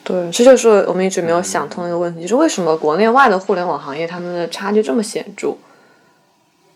[0.02, 5.56] 对，这就是我们一直没有想通一个问题，就是为什么国内外的互联网行业他们的差距这么显著？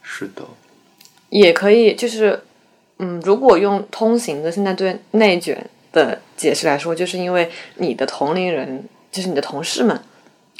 [0.02, 0.42] 是的，
[1.30, 2.40] 也可以，就是
[3.00, 5.68] 嗯，如果用通行的现在对内卷。
[5.92, 10.00] 的解释来说，就是因为你的同龄人，就是你的同事们，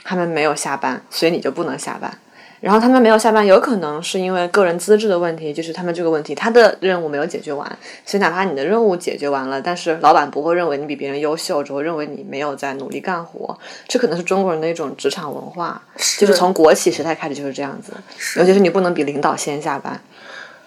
[0.05, 2.19] 他们没有下班，所以你就不能下班。
[2.61, 7.65] 然后他们没有下班，有可能是因为个人资质的问题，就是他们这个问题，他的任务没有解决完。
[8.05, 13.57] 所以哪怕你的任务解决完了，但是老板不会认为你比别人优秀，只会认为你没有在努力干活。
[13.87, 15.81] 这可能是中国人的一种职场文化，
[16.19, 17.93] 就是从国企时代开始就是这样子。
[18.41, 20.01] 尤其是你不能比领导先下班。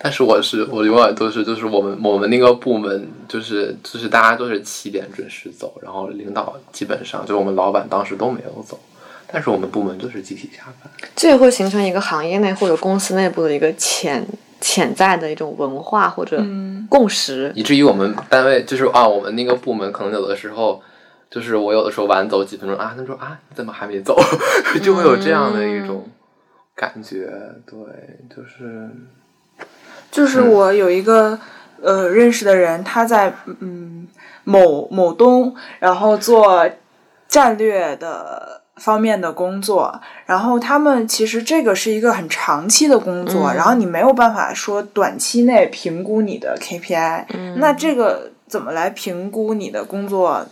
[0.04, 8.80] 但是我是我永远都是就是我们我们那个部门就是就是大家都是七点准时走，然后领导基本上就我们老板当时都没有走，
[9.28, 10.92] 但是我们部门就是集体下班。
[11.16, 14.26] 这也会形成一个行业内或者公司内部的一个潜
[14.60, 16.44] 潜在的一种文化或者
[16.90, 20.82] 共识，以至于我们单位就是啊，我们那个部门可能有的时候
[21.30, 24.20] 就是我有的时候晚走几分钟啊，他说啊你怎么还没走，
[24.82, 26.10] 就会有这样的一种
[26.76, 27.32] 感觉，
[27.68, 27.78] 对，
[28.36, 28.90] 就是。
[30.12, 31.39] 就是我有一个
[31.82, 34.08] 呃认识的人，他在嗯
[34.43, 36.69] 某某东，然后做
[37.28, 47.26] 战略的方面的工作，然后他们其实这个是一个很长期的工作，然后你没有办法说短期内评估你的 KPI，
[47.58, 50.45] 那这个怎么来评估你的工作？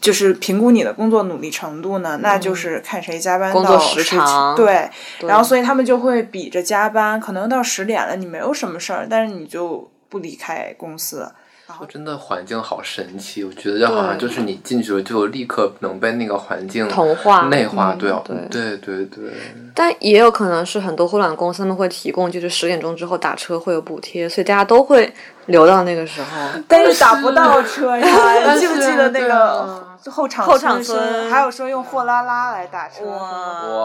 [0.00, 4.54] 就是评估你的工作努力程度呢，那就是看谁加班到时长。
[4.56, 4.88] 对，
[5.20, 11.30] 然后所以他们就会比着加班，可能到十点了，你没有什么事儿，但是你就不离开公司。
[11.68, 19.32] 然后真的环境好神奇，我觉得就好像就是你进去了就立刻能被那个环境同化、内化，对对对对对。
[19.74, 25.12] 但也有可能是很多互联网公司他们会提供，就是十点钟之后打车会有补贴，所以大家都会
[25.44, 26.28] 留到那个时候。
[26.66, 28.06] 但是打不到车呀，
[28.56, 29.84] 记不记得那个？
[30.06, 33.04] 后场后场村还有说用货拉拉来打车，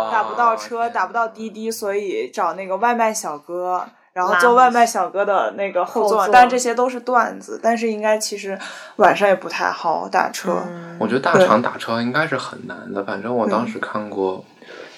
[0.09, 6.27] 打不到车，打不到滴滴，所以找那个外卖小哥，然后做外卖小哥的那个后座。
[6.27, 8.57] 但这些都是段子，但是应该其实
[8.97, 10.63] 晚上也不太好打车。
[10.99, 14.45] 我觉得大厂打车应该是很难的，反正我当时看过，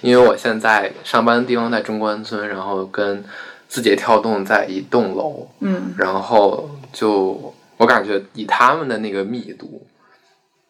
[0.02, 3.24] 因为我现在上班的地方在中关村，然后跟
[3.68, 9.88] 字节跳动在一栋楼，嗯然后就我感觉以他们的那个密度，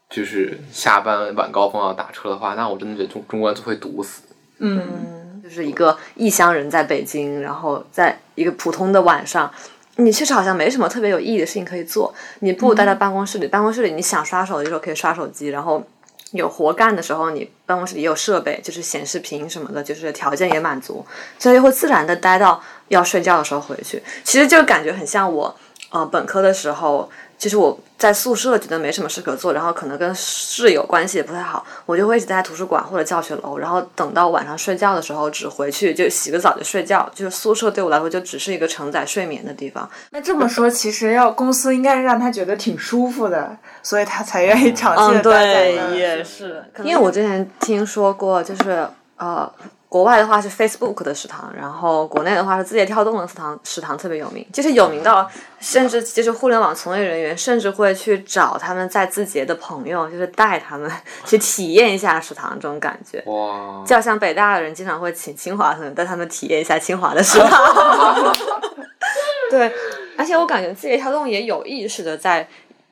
[0.10, 4.24] 就是下班晚高峰要打车的话，那我真的觉得中中关村会堵死。
[4.60, 9.52] 嗯就是一个异乡人在北京，然后在一个普通的晚上，
[9.98, 13.48] 你确实好像没什么特别有意义的事情可以做，你不如待在办公室里。
[13.48, 15.84] 办公室里你想刷手机的时候可以刷手机，然后
[16.32, 21.06] 有活干的时候，你办公室里也有设备，就是显示屏什么的，就是条件也满足，
[21.38, 24.02] 所以会自然的待到要睡觉的时候回去。
[24.24, 25.56] 其实就感觉很像我
[25.90, 27.10] 呃本科的时候。
[27.38, 39.90] 其实我在宿舍觉得没什么事可做，然后可能跟室友关系也不太好，我就会一直待在图书馆或者教学楼，然后等到晚上睡觉的时候只回去就洗个澡就睡觉，就是宿舍对我来说就只是一个承载睡眠的地方。
[40.12, 45.96] 那这么说，其实要公司应该让他觉得挺舒服的，所以他才愿意长期待在对那，儿。
[45.96, 49.52] 也是，因为我之前听说过，就是呃。
[49.96, 55.26] 国外的话是 Facebook 的食堂，然后国内的话是字节跳动的食堂，食堂特别有名，就是有名到
[55.62, 60.92] 甚至就是互联网从业人员甚至会去找他们在字节的朋友，就是带他们
[61.24, 63.24] 去体验一下食堂这种感觉。
[63.28, 68.36] 哇，就好像北大的人经常会请清华的人带他们体验一下清华的食堂。
[69.50, 69.72] 对，
[70.18, 72.46] 而且我感觉字节跳动也有意识的在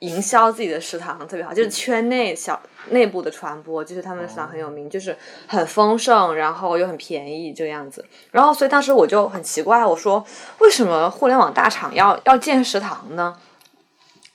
[0.04, 8.06] 营销自己的食堂，特别好，就是圈内小内部的传播，就是他们的食堂很有名，就是很丰盛，然后又很便宜这个样子。
[8.32, 10.24] 然后所以当时我就很奇怪，我说
[10.60, 13.38] 为什么互联网大厂要要建食堂呢？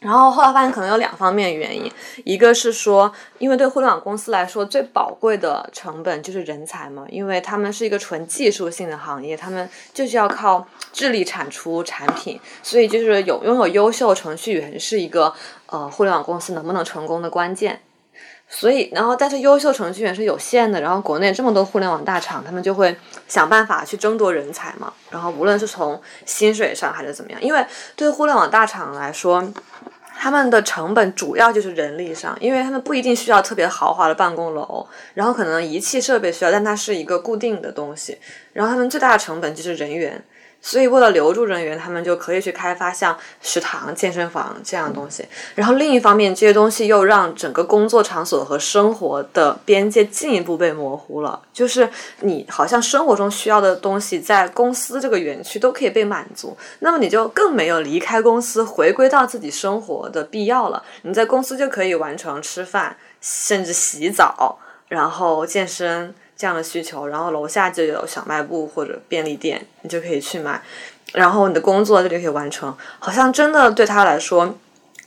[0.01, 1.91] 然后后来发现可能有两方面原因，
[2.25, 15.35] 一个是说，因为对互联网公司来说，最宝贵的成本就是人才嘛，因为他们是一个纯技术性的行业，他们就是要靠智力产出产品，所以就是有拥有优秀程序员是一个
[15.69, 17.81] 呃互联网公司能不能成功的关键。
[18.51, 22.97] 所以，然后但是优秀程序员是有限的，然后国内这么多互联网大厂，他们就会
[23.29, 24.91] 想办法去争夺人才嘛。
[25.11, 27.63] 然后无论是从薪水上还是怎么样，因为
[27.95, 29.47] 对互联网大厂来说，
[30.17, 38.19] 他们的成本主要就是人力上，因为他们不一定需要特别豪华的办公楼，然后可能仪器设备需要，但它是一个固定的东西，
[38.55, 40.25] 然后他们最大的成本就是人员。
[40.61, 45.25] 所以，为了留住人员，他们就可以去开发像食堂、健身房这样的东西。
[45.55, 51.41] 然后，另一方面，这些东西又让整个工作场所和生活的边界进一步被模糊了。
[51.53, 51.89] 就是
[52.21, 60.83] 你好像生活中需要的东西，在公司这个园区都可以被满足，那么你就更没有离开公司、回归到自己生活的必要了。
[61.03, 66.15] 你在公司就可以完成吃饭，甚至洗澡，然后健身。
[66.39, 70.63] 这样的需求，然后楼下就有小卖部或者便利店，你就可以去买，
[71.13, 74.57] 然后你的工作这里可以完成，好像真的对他来说，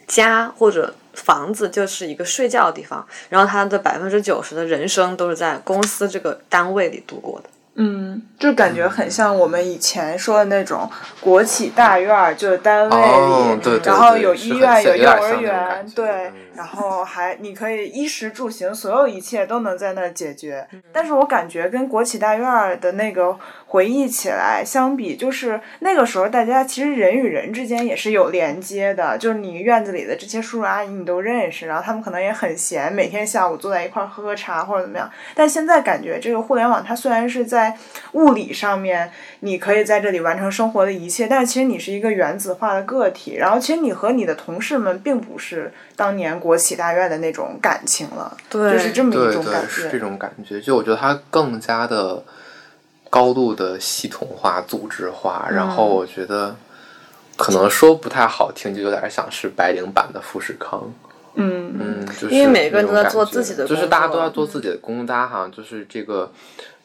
[0.07, 7.49] 家或者房子就是一个睡觉的地方，然后他的百分之九十的人生都是在公司这个单位里度过的。
[7.75, 20.67] 嗯，就感觉很像我们以前说的那种国企大院儿，就是单位里，哦对对然后有医院、有幼儿园对嗯，然后还你可以衣食住行，所有一切都能在那儿解决。
[20.71, 23.35] 嗯但是我感觉跟国企大院儿的那个
[23.65, 35.09] 回忆起来相比，就是那个时候大家其实人与人之间也是有连接的，就是你院子里的这些叔叔阿姨你都认识，然后他们可能也很闲，每天下午坐在一块儿喝喝茶或者怎么样。
[35.33, 37.75] 但现在感觉这个互联网它虽然是在
[38.11, 49.99] 物理上面，你可以在这里完成生活的一切，但是其实你是一个原子化的个体，然后其实你和你的同事们并不是当年国企大院的那种感情了，对就是这么一对种感对，是这。
[49.99, 50.59] 种感觉。
[50.59, 52.23] 就我觉得它更加的
[53.07, 56.55] 高度的系统化、组织化，然后嗯我觉得
[57.37, 60.91] 可能说不太好听，就有点像是白领版的富士康。
[61.35, 66.31] 嗯嗯，就是因为每个人都在做自己的就是大家都在做自己的工作，大家好像就是这个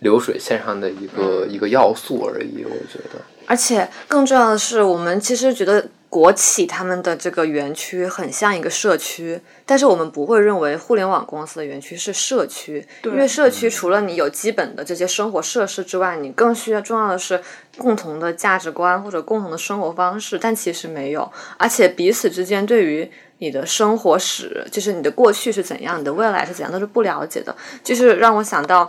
[0.01, 2.63] 流水线上的一个、嗯一个要素而已。
[2.65, 17.41] 我觉得，而且更重要的是，我们其实觉得国企他们的这个园区很像一个社区，但是我们不会认为互联网公司的园区是社区，因为社区除了你有基本的这些生活设施之外，你更需要重要的是
[17.77, 27.55] 共同的价值观或者共同的生活方式，但其实没有，而且彼此之间对于你的生活史，就是你的过去是怎样，你的未来是怎样，都是不了解的，
[27.85, 28.89] 就是让我想到。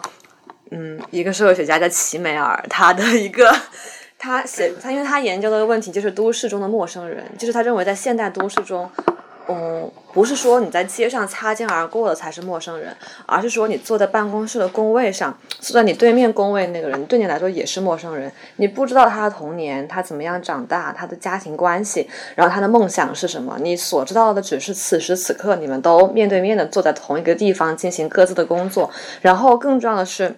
[0.69, 3.49] 嗯，一个社会学家叫齐美尔，他的一个
[4.19, 8.89] 他写他，因为他研究的问题就是都市中的陌生人，就是他认为在现代都市中，
[9.47, 12.95] 嗯，不是说你在街上擦肩而过的才是陌生人，
[13.25, 28.89] 而是说你坐在办公室的工位上，坐在你对面工位那个人对你来说也是陌生人，你不知道他的童年，他怎么样长大，他的家庭关系，然后他的梦想是什么，你所知道的只是此时此刻你们都面对面的坐在同一个地方进行各自的工作，
[29.21, 30.35] 然后更重要的是。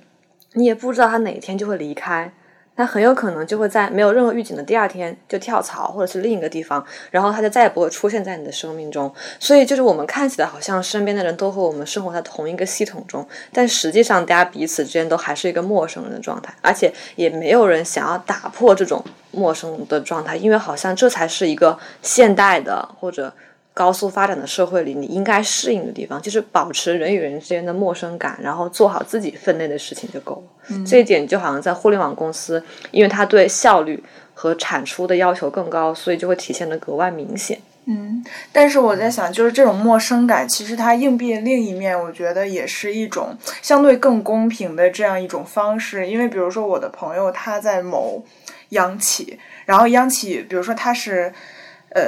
[0.53, 2.33] 你也不知道他哪天就会离开，
[2.79, 9.13] 他很有可能就会在没有任何预警的第二天就跳槽，或者是另一个地方，然后他就再也不会出现在你的生命中。
[9.37, 23.33] 所以就是我们看起来好像身边的人都和我们生活在同一个系统中，但实际上大家彼此之间都还是一个陌生人的状态，而且也没有人想要打破这种陌生的状态，因为好像这才是一个现代的或者。
[23.79, 30.77] 高速发展的社会里，你应该适应的地方就是保持人与人之间的陌生感，然后做好自己分内的事情就够了。
[30.85, 32.61] 这一点就好像在互联网公司，
[32.91, 34.03] 因为它对效率
[34.33, 37.57] 和产出的要求更高，所以就会体现的格外明显。
[37.85, 38.21] 嗯，
[38.51, 43.29] 但是我在想，就是这种陌生感，其实它硬币另一面，我觉得也是一种
[43.61, 46.05] 相对更公平的这样一种方式。
[46.05, 48.21] 因为比如说我的朋友他在某
[48.71, 51.31] 央企，然后央企，比如说他是。
[51.91, 52.01] 呃，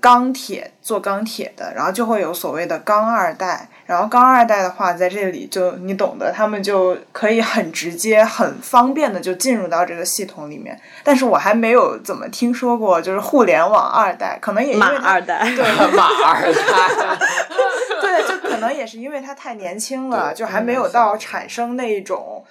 [0.00, 10.80] 钢铁做钢铁的，然后就会有所谓的钢二代，然后钢二代的话，在这里就你懂得，他们就可以很直接、很方便的就进入到这个系统里面。
[11.02, 15.64] 但是我还没有怎么听说过，就是互联网二代，可能也因为二代，对
[15.96, 17.18] 马二代，
[18.00, 22.44] 对，就可能也是因为他太年轻了，就还没有到产生那一种。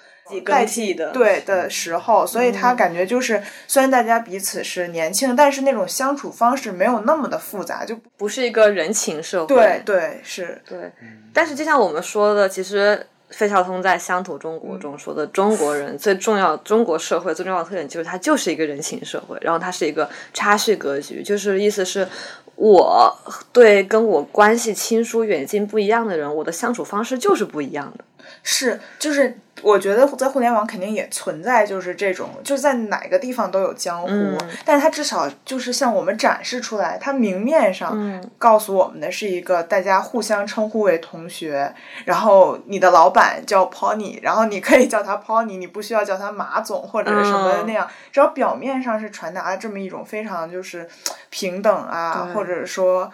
[0.44, 9.54] 代替的对的时候，所以他感觉就是，虽然大家彼此是年轻，但是那种相处方式没有那么的复杂，就不是一个人情社会。
[9.54, 10.90] 对对是，对。
[11.32, 22.08] 但是就像我们说的，其实费孝通在《乡土中国》中说的，中国人最重要，中国社会最重要的特点就是它就是一个人情社会，然后它是一个差序格局，就是意思是，
[22.54, 23.16] 我
[23.52, 28.04] 对跟我关系亲疏远近不一样的人，我的相处方式就是不一样的。
[28.42, 41.74] 是，就是我觉得在互联网肯定也存在，就是这种，就在哪个地方都有江湖，但是它至少就是向我们展示出来，它明面上告诉我们的是一个大家互相称呼为同学，
[42.04, 50.88] 然后你的老板叫 Pony，然后你可以叫他 Pony，你不需要叫他马总或者什么那样，只要表面上是传达了这么一种非常就是
[51.30, 53.10] 平等啊，或者说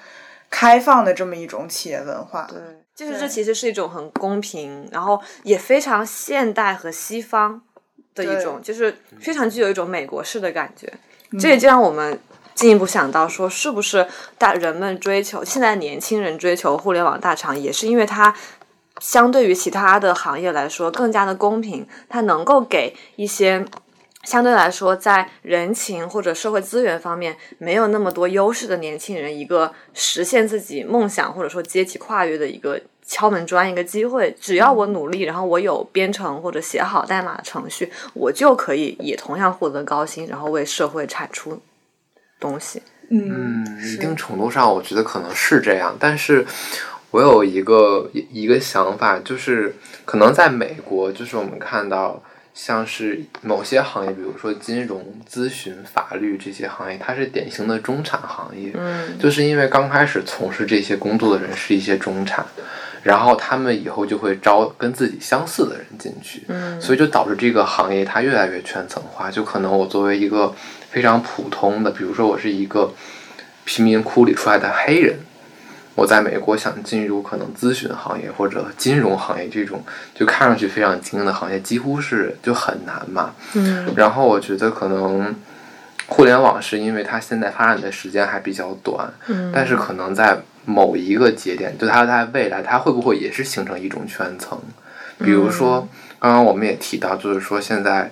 [0.50, 2.46] 开放的这么一种企业文化。
[2.50, 2.58] 对。
[2.94, 7.60] 就是这其实是一种很公平，然后也非常现代和西方
[8.14, 10.92] 的一种，就是非常具有一种美国式的感觉。
[11.40, 12.18] 这也就让我们
[12.54, 18.34] 进一步想到说，是不是大人们追求现在年轻人追求互联网大厂，也是因为它
[19.00, 23.64] 相对于其他的行业来说更加的公平，它能够给一些。
[24.24, 34.32] 相对来说，在人情或者社会资源方面没有那么多优势的年轻人，一个实现自己梦想或者说阶级跨越的一个敲门砖，一个机会。
[34.40, 41.60] 只要我努力，然后我有编程或者写好代码的程序，我就可以也同样获得高薪，然后为社会产出
[42.38, 42.80] 东西。
[43.10, 45.96] 嗯，一定程度上，我觉得可能是这样。
[45.98, 46.46] 但是
[47.10, 52.22] 我有一个一个想法，就是可能在美国，就是我们看到。
[52.54, 58.72] 像是某些行业，比如说金融、咨询、法律这些行业，它是典型的中产行业。
[58.74, 62.44] 嗯，就是因为刚开始从事这些工作的人是一些中产，
[63.02, 66.42] 然后他们以后就会招跟自己相似的人进去。
[66.48, 69.30] 嗯，所以就导致这个行业它越来越圈层化。
[69.30, 70.54] 就可能我作为一个
[70.90, 72.92] 非常普通的，比如说我是一个
[73.64, 75.18] 贫民窟里出来的黑人。
[75.94, 79.84] 我在美国想进入可能咨询行业或者金融行业这种
[80.14, 83.34] 就看上去非常精英的行业，几乎是就很难嘛。
[83.54, 83.92] 嗯。
[83.96, 85.34] 然后我觉得可能
[86.06, 89.52] 互联网是因为它现在发展的时间还比较短，嗯。
[89.54, 94.58] 但是可能在某一个节点，就它在未来，它会不会也是形成一种圈层？
[95.18, 95.88] 比如说，
[96.18, 98.10] 刚刚我们也提到，就是说现在。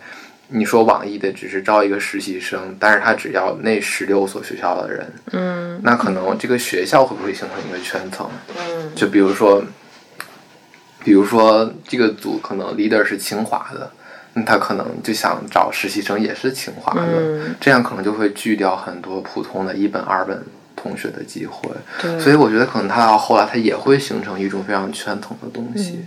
[0.52, 8.28] 你说网易的只是招一个实习生，但是他只要那十六所学校的人，嗯，那可能这个学校会不会形成一个圈层？
[8.58, 9.62] 嗯，就比如说，
[11.04, 13.88] 比如说这个组可能 leader 是清华的，
[14.32, 20.44] 那他可能就想找实习生也是清华的，这样可能就会拒掉很多普通的一本二本
[20.74, 21.70] 同学的机会。
[22.02, 26.04] 对，所以我觉得可能他到后来他也会形成一种非常圈层的东西。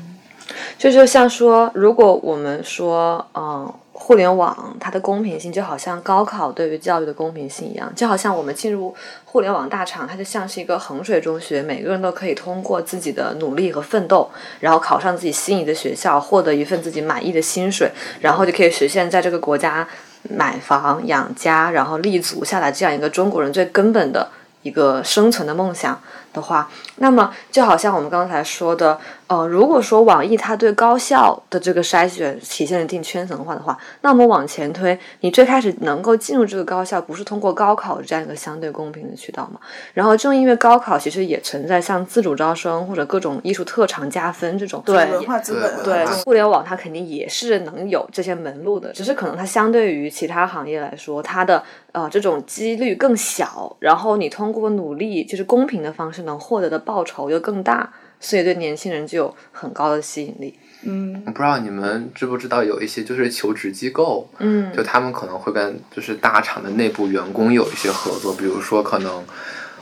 [0.77, 3.73] 这就像说，如果我们说，嗯。
[4.05, 8.93] 互联网它的公平性就好像高考对于教育的公平性一样，就好像我们进入
[9.23, 14.29] 互联网大厂，它就像是一个衡水中学，每个人都可以通过自己的努力和奋斗，
[14.59, 17.89] 然后考上自己心仪的学校，获得一份自己满意的薪水，
[18.19, 19.87] 然后就可以实现在这个国家
[20.29, 24.29] 买房养家，然后立足下来这样一个中国人最根本的
[24.63, 25.97] 一个生存的梦想。
[26.33, 28.99] 的话，那么就好像我们刚才说的，
[29.33, 39.59] 呃，如果说网易它对高校的这个筛选体现了一定圈层化的话，那我们往前推，你最开始能够进入这个高校，不是通过高考这样一个相对公平的渠道吗？
[39.95, 57.91] 然后正因为高考其实也存在像自主招生或者各种艺术特长加分这种，对文化资本的对互联网它肯定也是能有这些门路的，只是可能它相对于其他行业来说，它的呃这种几率更小，然后你通过努力就是公平的方式能获得的报酬又更大，
[58.23, 60.57] 所以对年轻人就有很高的吸引力。
[60.85, 69.23] 嗯我不知道你们知不知道有一些就是求职机构，嗯就他们可能会跟就是大厂的内部员工有一些合作，比如说可能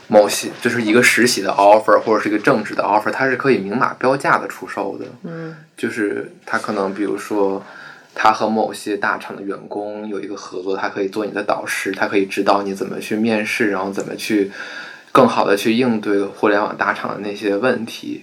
[0.06, 5.06] 某些就是一个实习的 offer 或者是一个正职的 offer，它是可以明码标价的出售的。
[5.24, 7.64] 嗯就是他可能比如说
[8.14, 14.52] 他和某些大厂的员工有一个合作，他可以做你的导师，他可以指导你怎么去面试，然后怎么去
[15.10, 18.22] 更好的去应对互联网大厂的那些问题。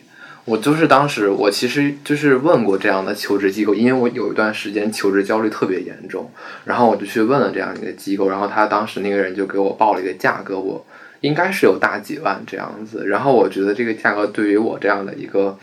[0.49, 6.31] 我就是当时，我其实就是问过这样的求职机构，因为我有一段时间求职焦虑特别严重，
[6.65, 10.83] 然后我就去问了这样一个机构，然后他当时那个人就给我报了一个价格，我
[11.21, 15.55] 应该是有大几万这样子，然后我觉得这个价格对于我这样的一个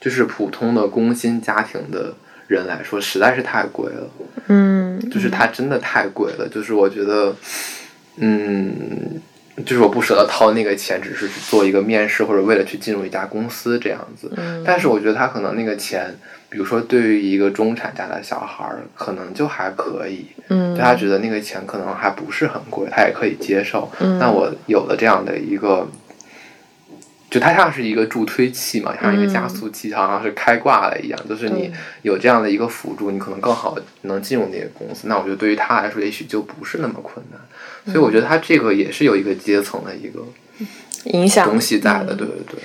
[0.00, 2.12] 就是普通的工薪家庭的
[2.48, 4.10] 人来说，实在是太贵了，
[4.48, 7.36] 嗯就是它真的太贵了，就是我觉得，
[8.16, 9.22] 嗯。
[9.64, 14.30] 就是我不舍得掏那个钱，只是去做一个面试，或者为了去进入一家公司这样子。
[14.36, 16.14] 嗯但是我觉得他可能那个钱，
[16.50, 20.26] 比如说对于一个中产家的小孩儿，可能就还可以，
[20.76, 23.90] 他觉得那个钱可能还不是很贵，他也可以接受。
[24.00, 25.88] 嗯那我有了这样的一个，
[27.38, 31.70] 就它像是一个助推器嘛，像一个加速器，好像是开挂了一样，就是你
[32.00, 35.06] 有这样的一个辅助，你可能更好能进入那个公司。
[35.06, 37.38] 那我觉得对于他来说，也许就不是那么困难。
[37.92, 40.24] 所以我觉得他这个也是有一个阶层的一个
[41.04, 42.58] 影响东西在的，对对对。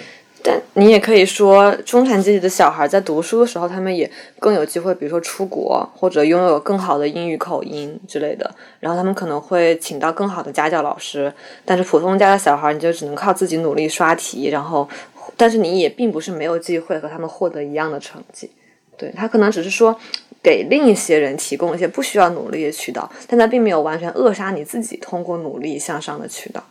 [0.43, 8.49] 但你也可以说，中产阶级的小孩在读书的时候，他们也更有机会，比如说出国，或者拥有更好的英语口音之类的。
[8.79, 11.31] 然后他们可能会请到更好的家教老师。
[11.63, 14.87] 但是普通家的小孩，你就只能靠自己努力刷题，然后，
[15.37, 18.49] 但是你也并不是没有机会和他们获得一样的成绩。
[19.01, 19.99] 对他可能只是说
[20.43, 26.63] 给另一些人提供一些不需要努力的渠道，但他并没有完全扼杀你自己通过努力向上的渠道。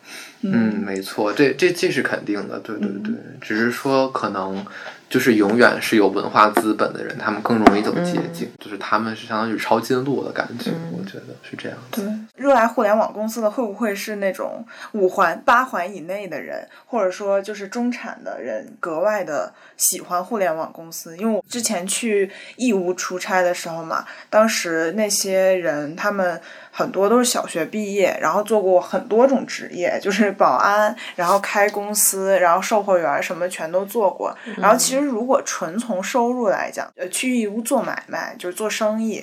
[0.42, 4.64] 嗯，没错，这这这是肯定的，对对对，只是说可能
[5.10, 12.02] 就是永远是有文化资本的人，他们更容易走捷径，就是他们是相当于抄近路的感觉，我觉得是这样子。
[12.02, 21.16] 对，热爱互联网公司的会不会是那种五环、八环以内的人，或者说就是中产的人格外的喜欢互联网公司？
[21.16, 26.40] 因为我之前去义乌出差的时候嘛，当时那些人他们
[26.80, 34.34] 很多都是小学毕业，然后做过很多种职业， 就是保安，然后开公司，然后售货员什么全都做过。
[34.56, 39.22] 然后其实如果纯从收入来讲，呃，去义乌做买卖就是做生意，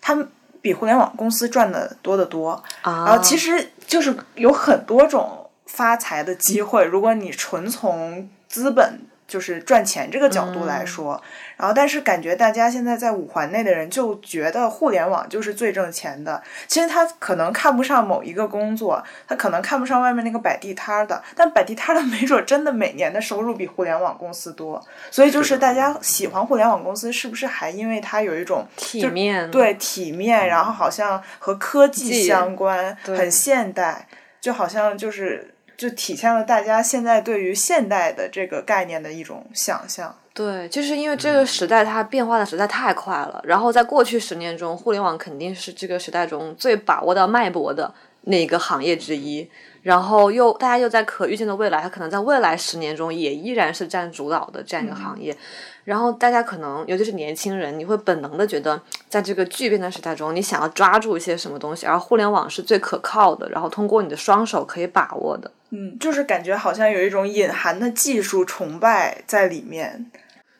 [0.00, 0.26] 他们
[0.60, 2.50] 比互联网公司赚的多得多。
[2.82, 9.00] 啊，然后其实就是有很多种发财的机会，如果你纯从资本
[9.32, 11.22] 就是赚钱这个角度来说，
[11.56, 26.32] 然后但是感觉大家现在在五环内的人就觉得互联网就是最挣钱的，其实他可能看不上某一个工作，他可能看不上外面那个摆地摊儿的，但摆地摊儿的没准真的每年的收入比互联网公司多，所以就是大家喜。
[26.32, 34.08] 欢互联网公司，是不是还因为它有一种体面，对体面，然后好像和科技技相关，很现代，
[34.40, 35.51] 就好像就是
[35.82, 40.14] 就体现了大家现在对于现代的这个概念的一种想象。
[40.32, 49.50] 对，就是因为这个时代它变化的实在太快了，然后在过去十年中，互联网肯定是这个时代中最把握到脉搏的那个行业之一。
[49.82, 55.36] 然后又大家又在可预见的未来，它可能在未来十年中也依然是占主导的这样一个行业。
[55.82, 65.50] 然后大家可能，尤其是年轻人，你会本能的觉得，在这个巨变的时代中，你想要抓住一些什么东西，而互联网是最可靠的，然后通过你的双手可以把握的。
[65.72, 70.10] 嗯，就是感觉好像有一种隐含的技术崇拜在里面。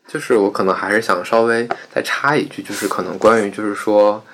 [0.09, 4.25] 就是我可能还是想稍微再插一句，就是可能关于就是说，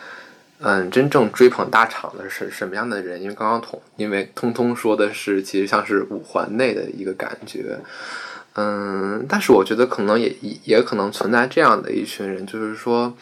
[0.60, 3.20] 嗯，真正追捧大厂的是什么样的人？
[3.20, 7.78] 因为刚刚通，因为通通说的是其实像是五环内的一个感觉，
[8.54, 13.14] 嗯，但是我觉得可能也也可能存在这样的一群人，就是说。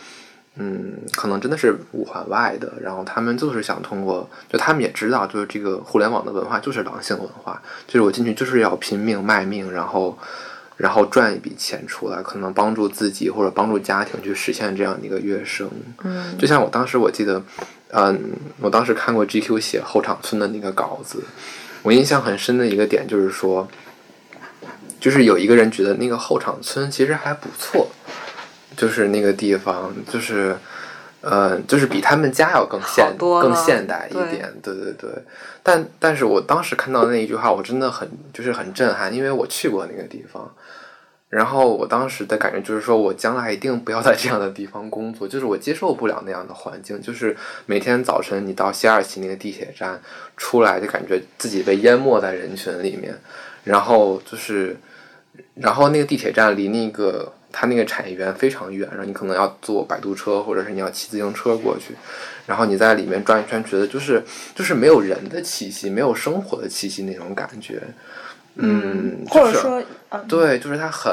[0.56, 10.18] 嗯，可能真的是五环外的，然后他们就是想通过，就他们也知道，就是这个互联网的文化就是狼性文化，就是我进去就是要拼命卖命，然后
[10.78, 15.70] 然后赚一笔钱出来，可能帮助自己或者帮助家庭去实现这样的一个跃升。
[16.04, 17.42] 嗯就像我当时我记得，
[17.92, 18.18] 嗯，
[18.60, 21.22] 我当时看过 GQ 写后场村的那个稿子，
[21.82, 23.68] 我印象很深的一个点就是说，
[24.98, 27.88] 就是有一个人觉得那个后场村其实还不错，
[28.76, 30.56] 就是那个地方，就是，
[31.20, 35.10] 呃，就是比他们家要更现更现代一对点，对对对。
[35.62, 40.52] 但但是我当时看到那一句话，我真的很就是很震撼，因为我去过那个地方。
[41.28, 50.00] 然后我当时的感觉就是说，我将来一定不要在这样的地方工作，就是我接受不了那样的环境，就是每天早晨你到西二旗那个地铁站
[50.36, 53.12] 出来，就感觉自己被淹没在人群里面，
[53.64, 54.76] 然后就是，
[55.54, 61.94] 然后那个地铁站离那个它那个产业园非常远，然后你可能要坐摆渡车，或者是你要骑自行车过去，
[62.46, 64.22] 然后你在里面转一圈，觉得就是
[64.54, 67.82] 就是没有人的气息，没有生活的气息那种感觉，
[68.56, 71.12] 嗯，就是或者说，嗯，对，就是它很，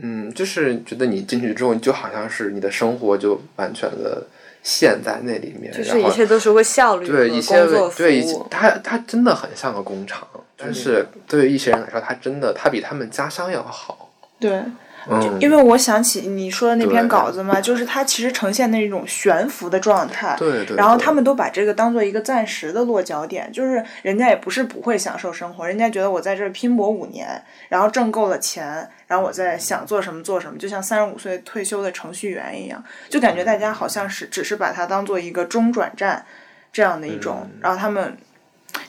[0.00, 4.26] 嗯，就是觉得你进去之后，你就好像是你的生活就完全的
[4.62, 7.66] 陷在那里面，就是一然后切都是为效率对一些
[7.96, 8.38] 对一些。
[8.50, 14.62] 它它真的很像个工厂，但是对于一些人来说，它真的它比他们家乡要好，对，
[15.08, 20.36] 嗯，因为我想起你说的那篇稿子嘛，就是它其实呈现那种悬浮的状态。
[20.38, 20.76] 对对，对。
[20.76, 36.24] 然后他们都把这个当做一个暂时的落脚点，就是人家也不是不会享受生活，人家觉得我在这儿拼搏五年，然后挣够了钱，然后我再想做什么做什么，就像三十五岁退休的程序员一样，就感觉大家好像是只是把它当做一个中转站
[36.72, 37.58] 这样的一种，嗯。
[37.60, 38.16] 然后他们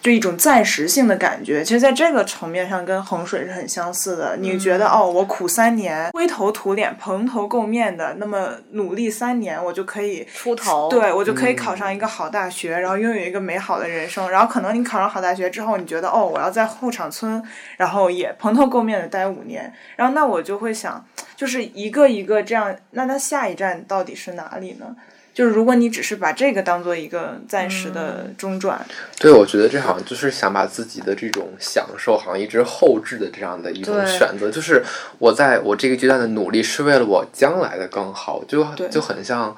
[0.02, 1.64] 就一种暂时性的感觉。
[1.64, 4.36] 其实，在这个层面上跟衡水是很相似的。
[4.38, 14.30] 你觉得、哦，我苦三年，灰头土脸、蓬头垢面的，那么努力三年，我就可以出头对我就可以考上一个好大学，然后拥有一个美好的人生。
[14.30, 17.42] 然后可能你考上好大学之后，你觉得哦，我要在后场村，
[17.78, 19.74] 然后也蓬头垢面的待五年。
[19.96, 21.06] 然后那我就会想，
[21.36, 24.96] 就是一个一个这样，那它下一站到底是哪里呢？
[25.34, 28.86] 就是如果你只是把这个当做一个暂时的中转，
[29.20, 34.84] 对，我觉得这好像就是想把自己的这种享受，好像一直后置的这样的一种选择，就是
[35.18, 39.56] 我在我这个阶段的努力是为了我将来的更好，就就很像，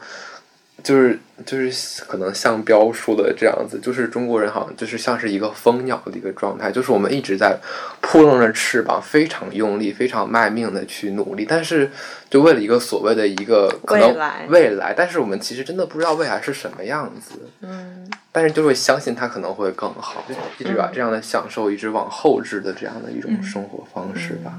[0.86, 7.58] 就是就是可能像标书的这样子，就是中国人好像就是像是一个蜂鸟的一个状态，就是我们一直在
[8.02, 11.90] 扑棱着翅膀，非常用力、非常卖命的去努力，但是
[12.30, 17.50] 就为了一个所谓的一个可能未来未来，但是我们其实真的不知道未来是什么样子。
[17.62, 24.54] 嗯，但是就会相信它可能会更好，就一直把这样的享受一直往后置的这样的一种生活方式吧。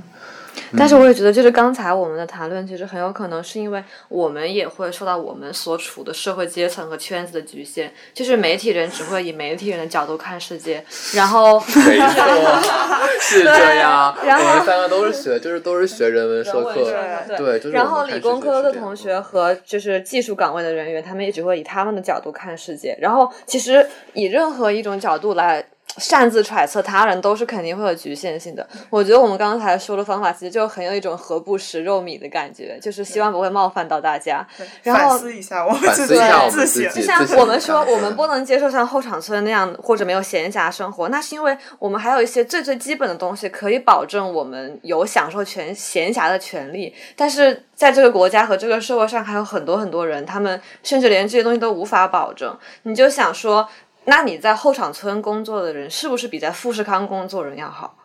[0.76, 10.84] 但是我也觉得，就是刚才我们的谈论，其实很有可能是因为我们也会受到我们所处的社会阶层和圈子的局限，就是媒体人只会以媒体人的角度看世界，
[11.14, 14.16] 然后没错，是这样。
[14.24, 22.96] 然后我们三个都是学，就是都是学人文社科，对对，就是然后理工科的同学和就是技术岗位的人员，他们也只会以他们的角度看世界。
[23.00, 25.64] 然后其实以任何一种角度来
[25.98, 28.66] 擅自揣测他人，都是肯定会有局限性的。
[28.90, 34.46] 我觉得我们刚才说的方法，其实就很有一种何不食肉糜的感觉，就是希望不会冒犯到大家。
[34.82, 36.40] 然后反思一下我们自己自省。
[36.40, 46.94] 们自己，就像我们说，我们不能接受像后场村那样或者没有闲暇生活，那是因为我们还有一些最最基本的东西可以保证我们有享受权闲暇的权利。
[47.16, 52.56] 但是在这个国家和这个社会上，还有很多很多人，他们甚至连这些东西都无法保证。
[52.82, 53.68] 你就想说，
[54.06, 57.96] 那你在后场村工作的人，是不是比在富士康工作人要好？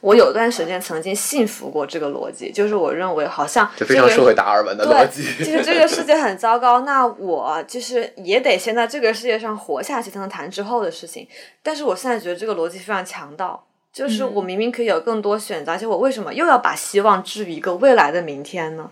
[0.00, 5.22] 我有段时间曾经信服过这个逻辑，就是我认为好像就非常这个社会达尔文的逻，辑。
[5.42, 11.26] 其实这个世界很糟糕， 那我就是也得先在这个世界上活下去，才能谈之后的事情。
[11.64, 18.88] 但是我现在觉得这个逻辑非常强盗，就是我明明可以有更多选择，而且我为什么又要把希望置于一个未来的明天呢？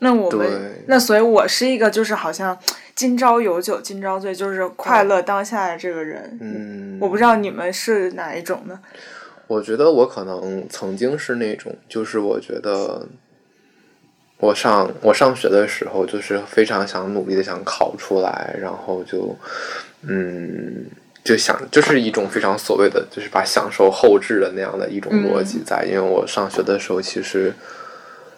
[0.00, 2.58] 那我们那所以，我是一个就是好像
[2.94, 6.38] 今朝有酒今朝醉，就是快乐当下的这个人。
[6.40, 8.80] 嗯，我不知道你们是哪一种呢？
[9.46, 13.06] 我觉得我可能曾经是那种，就是我觉得
[14.38, 19.36] 我上我上学的时候，就是非常想努力的想考出来，然后就
[20.02, 20.86] 嗯。
[21.24, 25.82] 就想就是一种非常所谓的，就是把享受后置的那样的一种逻辑在。
[25.86, 27.50] 因为我上学的时候，其实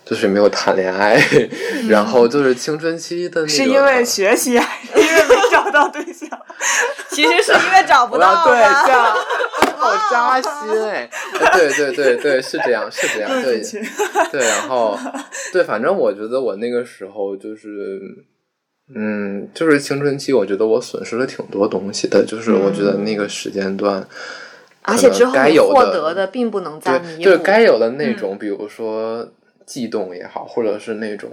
[0.07, 1.21] 就是没有谈恋爱，
[1.91, 6.31] 然后就是青春期的那个，是因为学习，还是因为没 找到对象？
[7.11, 9.17] 其实是因为找不到对象，
[9.77, 10.51] 好扎心
[10.85, 11.11] 哎！
[11.53, 13.61] 对对对对，是这样是这样，对
[14.31, 14.97] 对，然后
[15.53, 18.01] 对，反正我觉得我那个时候就是。
[18.95, 22.25] 嗯，就是青春期，我觉得我损失了挺多东西的。
[22.25, 24.07] 就是我觉得那个时间段，
[24.83, 27.23] 而且之后该有获得的并不能再对，弥补。
[27.25, 29.29] 就是该有的那种，比如说
[29.67, 31.31] 悸动也好，或者是那种，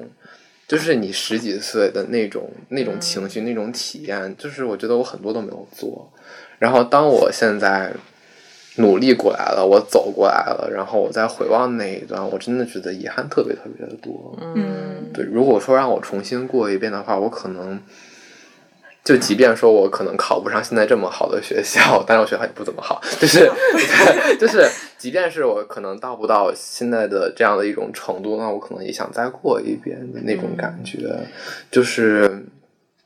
[0.67, 6.11] 就是你十几岁的那种那种情绪、那种体验，就是我觉得我很多都没有做。
[6.59, 7.93] 然后当我现在
[8.77, 14.35] 努力过来了，我走过来了，然后我再回望那一段，我真的觉得遗憾特别特别的多。
[14.55, 17.79] 嗯对，如果说让我重新过一遍的话，我可能
[19.03, 24.65] 就即便说我可能考不上现在这么好的学校， 但是我学校也不怎么好，就是对 就是
[24.97, 30.99] 即便是我可能到不到现在的这样的一种程度，那我可能也想再过一遍的那种感觉，
[31.69, 32.45] 就是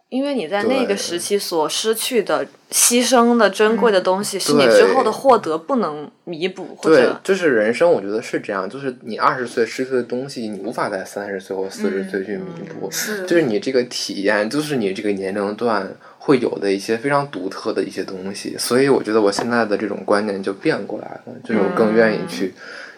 [0.09, 12.43] 因为你在那个时期所失去的、牺牲的珍贵的东西，是你之后的获得不能弥补，或对者，就是人生，我觉得是这样，就是你二十岁失去的东西，你无法在三十岁或四十岁去弥
[12.79, 13.25] 补，是。
[13.25, 22.53] 就是你这个体验，就是你这个年龄段会有的一些非常独特的一些东西，所以我觉得我现在的这种观念就变过来了，就是我更愿意去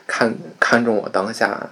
[0.05, 1.72] 看看重我当下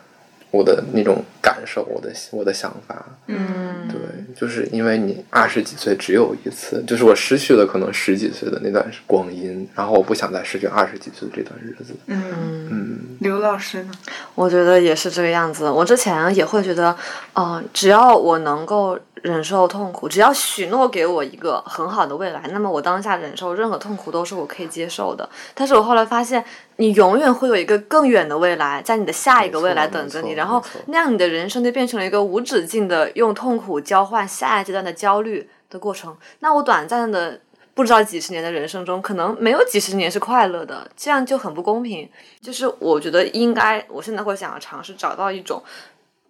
[0.51, 3.99] 我的那种感受，我的我的想法，嗯，对，
[4.35, 11.93] 就是因为你二十几岁只有一次，就是我失去了可能十几岁的那段光阴，然后我不想再失去二十几岁的这段日子。
[12.05, 13.91] 嗯，嗯，刘老师呢？
[14.35, 15.69] 我觉得也是这个样子。
[15.69, 16.95] 我之前也会觉得，
[17.33, 25.27] 嗯、只要我能够忍受痛苦，只要许诺给我一个很好的未来，那么我当下忍受任何痛苦都是我可以接受的。
[25.53, 26.43] 但是我后来发现，
[26.77, 36.15] 你永远会有一个更远的未来，在你的下一个未来等着你，然后那样你的人生就变成了一个无止境的用痛苦交换下一阶段的焦虑的过程。
[36.39, 37.41] 那我短暂的。
[37.73, 42.09] 不知道几十年的人生中，可能没有几十年是快乐的，这样就很不公平。
[42.41, 45.61] 就是我觉得应该，我现在会想要尝试找到一种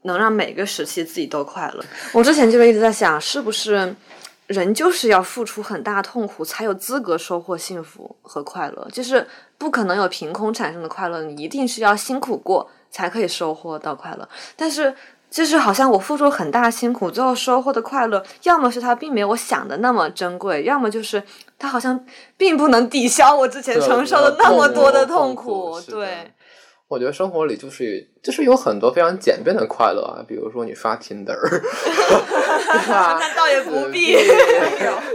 [0.07, 1.85] 能让每个时期自己都快乐。
[2.11, 3.95] 我之前就是一直在想，是不是
[4.47, 8.87] 人就是要付出很大痛苦，才有资格收获幸福和快乐？
[8.91, 9.27] 就是
[9.59, 14.27] 不可能有凭空产生的快乐，你一定是要辛苦过才可以收获到快乐。
[14.55, 14.95] 但是。
[15.29, 21.21] 就是好像我付出很大辛苦，最后收获的快乐，要么是它并没有我想的那么珍贵，要么就是
[21.59, 21.99] 它好像
[22.37, 25.81] 并不能抵消我之前承受的那么多的痛苦。
[25.81, 26.31] 对，
[26.89, 33.17] 我觉得生活里就是就是有很多非常简便的快乐啊，比如说你刷 Tinder，对吧？
[33.19, 34.15] 那倒也不必。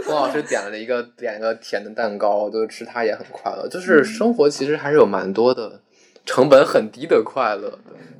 [0.05, 3.67] 龚老师点了一个点个甜的蛋糕，就是吃它也很快乐。
[3.67, 5.81] 就是生活其实还是有蛮多的
[6.25, 7.79] 成本很低的快乐的。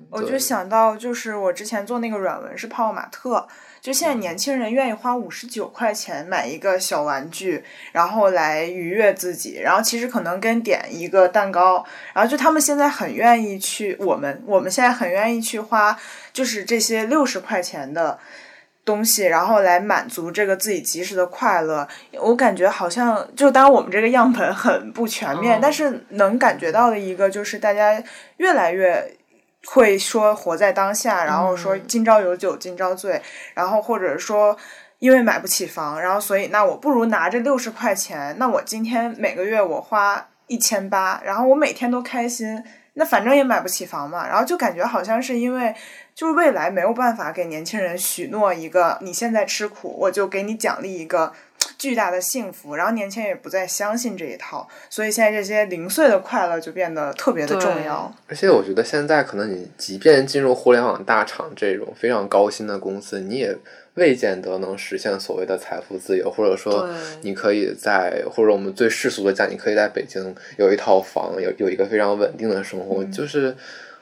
[0.09, 3.47] 我就想到，就是我之前做那个软文是泡泡玛特，
[3.83, 7.61] 就现在年轻人愿意花五十九块钱买一个小玩具，
[7.91, 15.99] 然后来愉悦自己，然后其实可能跟点一个蛋糕，然后就他们现在很愿意去，我们我们现在很愿意去花，
[16.31, 18.17] 就是这些六十块钱的。
[18.85, 21.87] 东西，然后来满足这个自己及时的快乐。
[22.19, 28.03] 我感觉好像，就当然我们这个样本很不全面，嗯但是能感觉到的一个就是大家
[28.35, 29.15] 越来越
[29.65, 33.21] 会说活在当下，然后说今朝有酒今朝醉，
[33.53, 34.57] 然后或者说。
[34.99, 45.75] 因为买不起房，然后所以那我不如拿这六十块钱，那我今天每个月我花一千八，然后我每天都开心，那反正也买不起房嘛，然后就感觉好像是因为
[46.15, 51.33] 就是未来没有办法给年轻人许诺一个你现在吃苦，我就给你奖励一个
[51.77, 58.13] 巨大的幸福，然后年轻人也不再相信这一套，所以现在这些零碎的快乐就变得特别的重要。
[58.27, 63.55] 而且我觉得现在可能你即便进入互联网大厂这种非常高薪的公司，你也
[63.95, 66.89] 未见得能实现所谓的财富自由，或者说
[67.21, 73.55] 你可以在或者我们最世俗的讲，你可以在北京有一套房，有有一个非常稳定的生活，就是。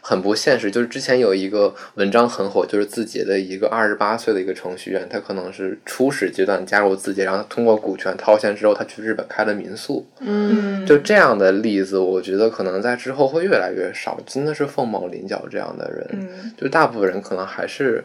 [0.03, 16.07] 很不现实，就是之前有一个文章很火，就是字节的一个二十八岁的一个程序员，他可能是初始阶段加入字节，然后通过股权套现之后，他去日本开了民宿，嗯，就这样的例子，我觉得可能在之后会越来越少，真的是凤毛麟角这样的人。
[16.13, 18.03] 嗯，就大部分人可能还是，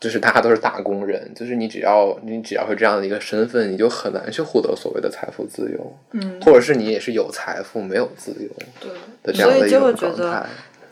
[0.00, 8.48] 就是大家都是打工人，就是你只要你只要是这样的一个身份，你就很难去获得所谓的财富自由，嗯或者是你也是有财富没有自由
[8.80, 8.90] 对。
[9.22, 10.46] 的这样的一种状态。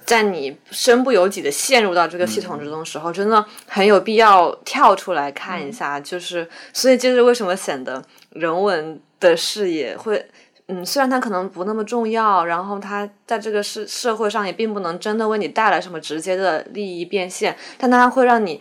[0.07, 5.99] 在你身不由己的陷入到这个系统之中的时候，真的很有必要跳出来看一下。
[5.99, 8.01] 就是，所以就是为什么显得
[8.31, 10.25] 人文的视野会，
[10.69, 18.61] 嗯，虽然它可能不那么重要，然后它在这个社社会上也并不能真的为你带来什么直接的利益变现，但它会让你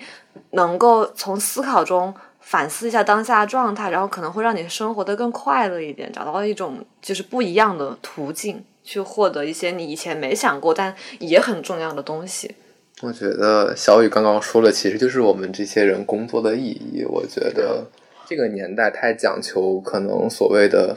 [0.52, 8.66] 能够从思考中反思一下当下的状态，然后可能会让你生活的更快乐一点，找到一种就是不一样的途径。
[8.86, 12.56] 去获得一些你以前没想过但也很重要的东西。
[13.02, 17.04] 我觉得小雨刚刚说的，其实就是我们这些人工作的意义。
[17.04, 17.86] 我觉得
[18.26, 20.96] 这个年代太讲求可能所谓的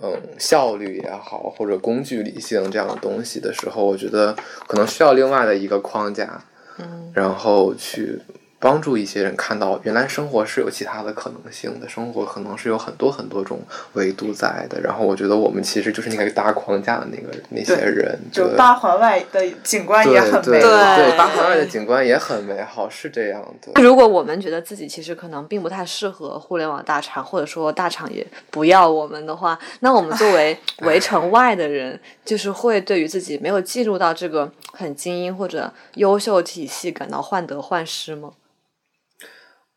[0.00, 4.36] 嗯效率也好，或者工具理性这样的东西的时候，我觉得
[4.68, 6.44] 可能需要另外的一个框架，
[6.78, 8.20] 嗯，然后去
[8.60, 13.60] 帮助一些人看到，原来生活是有其他的可能性的，生活可能是有很多很多种
[13.92, 14.80] 维度在的。
[14.80, 20.96] 然后我觉得我们其实就是那个搭框架的那个那些人，就对八环外的景观也很对美对好。
[20.96, 23.80] 对，大环外的景观也很美好，是这样的。
[23.80, 38.32] 如果我们觉得自己其实可能并不太适合互联网大厂，或者说大厂也不要我们的话，那我们作为 围城外的人，就是会对于自己没有进入到这个很精英或者优秀体系感到患得患失吗？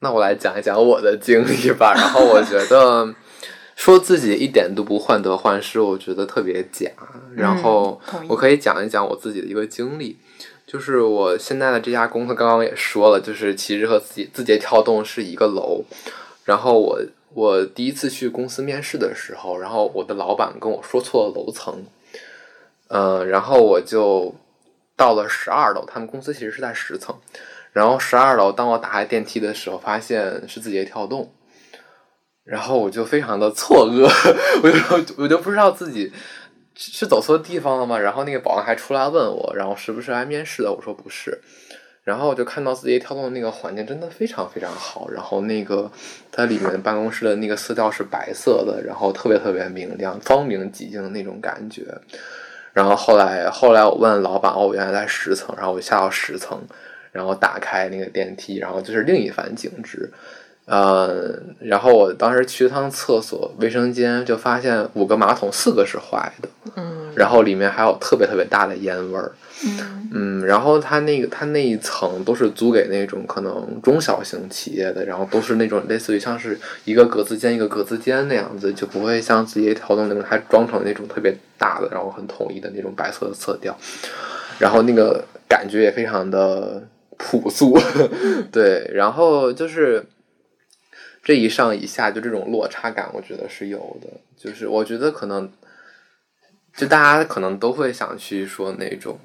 [0.01, 1.93] 那我来讲一讲我的经历吧。
[1.95, 3.13] 然后我觉得
[3.75, 6.89] 说自己一点都不患得患失，我觉得特别假。
[7.35, 10.17] 然后我可以讲一讲我自己的一个经历，
[10.65, 15.83] 就是我现在的这家公司刚刚也说了，就是其实和字节字节跳动是一个楼。
[16.45, 16.99] 然后我
[17.33, 21.85] 我第一次去公司面试的时候，然后我的老板跟我说错了楼层，
[22.87, 24.33] 嗯、然后我就
[24.97, 27.15] 到了十二楼，他们公司其实是在十层。
[27.71, 31.33] 然后十二楼，当我打开电梯的时候，发现是字节跳动，
[32.43, 34.09] 然后我就非常的错愕，
[34.63, 36.11] 我就我就不知道自己
[36.75, 37.97] 是走错地方了吗？
[37.97, 40.71] 然后那个保安还出来问我，然后是不是来面试的？
[40.71, 41.41] 我说不是。
[42.03, 45.89] 然后我就看到字节跳动的那个环境真的非常非常好，然后那个
[46.31, 51.85] 它里面办公室的那个色调是白色的，然后特别特别明亮，光明寂静的那种感觉。
[52.73, 56.59] 然后后来后来我问老板，哦，我原来在十层，然后我下到十层，
[57.11, 60.11] 然后打开那个电梯，然后就是另一番景致。
[60.65, 69.31] 呃，然后我当时去了趟厕所，卫生间就发现五个马桶四个是坏的，嗯，然后里面还有特别特别大的烟味儿。
[69.63, 83.75] 嗯嗯，然后它那个它那一层都是租给那种可能中小型企业的，然后都是那种类似于像是一个格子间一个格子间那样子，就不会像字节跳动那种它装成那种特别大的，然后很统一的那种白色的色调，
[84.59, 86.81] 然后那个感觉也非常的
[87.21, 87.77] 朴素，
[88.51, 90.05] 对，然后就是
[91.23, 94.07] 这一上一下就这种落差感，我觉得是有的，
[94.37, 95.49] 就是我觉得可能
[96.75, 99.19] 就大家可能都会想去说那种。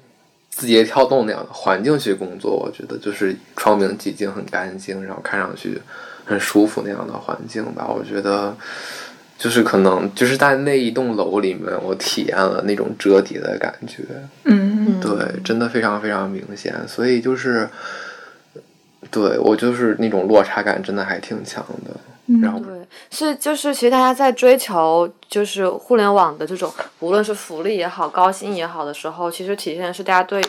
[0.49, 5.79] 字节跳动那样的环境去工作，我觉得就是窗明几净、很干净，然后看上去
[6.25, 7.87] 很舒服那样的环境吧。
[7.87, 8.57] 我觉得
[9.37, 14.03] 就是可能就是在那一栋楼里面，我体验了那种折叠的感觉，
[14.45, 14.66] 嗯
[15.01, 16.75] 对，真的非常非常明显。
[16.87, 17.69] 所以就是
[19.09, 21.91] 对我就是那种落差感真的还挺强的。
[22.41, 30.43] 然后对，是就是其实大家在追求就是互联网的这种，无论是福利也好、高薪也好的时候，其实体现的是大家对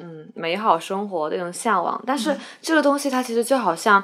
[0.00, 2.02] 嗯美好生活的一种向往。
[2.04, 4.02] 但是这个东西它其实就好像，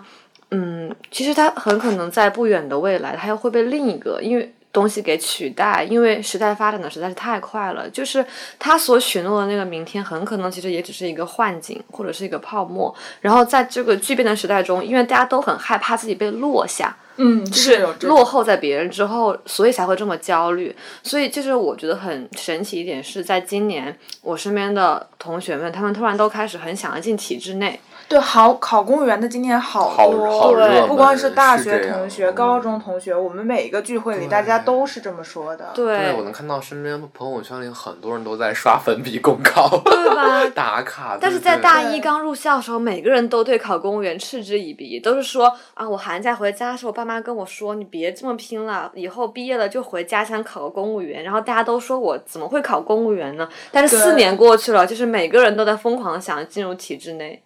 [0.52, 4.54] 嗯，其实它很可能在不远的未来，它又会被另一个因为。
[4.78, 8.24] 东西给取代，因为时代发展的实在是太快了，就是
[8.60, 12.94] 他所许诺的那个明天，很可能其实也只是一个幻境或者是一个泡沫。
[13.20, 20.72] 然后在这个巨变的时代中，因为大家都很害怕自己被落下，嗯，就是落后在别人之后，所以才会这么焦虑。
[21.02, 27.80] 所以就是我觉得很神奇一点是在今年，我身边的同学们，他们突然都开始很想要进体制内。
[28.08, 35.70] 对，好考公务员的今年好好多，好热不光是大学同学、嗯高中同学，我们每一个聚会里，大家都是这么说的。
[35.74, 41.18] 对，我能看到身边朋友圈里很多人都在刷粉笔公告，对吧 打卡。
[41.20, 51.22] 但是对对在大一刚入校的时候，每个人都对考公务员嗤之以鼻，都是说啊，我寒假回家的时候，我爸妈跟我说，你别这么拼了，以后毕业了就回家乡考个公务员。
[51.22, 53.46] 然后大家都说我怎么会考公务员呢？
[53.70, 57.42] 但是四年过去了，就是每个人都在疯狂的想进入体制内。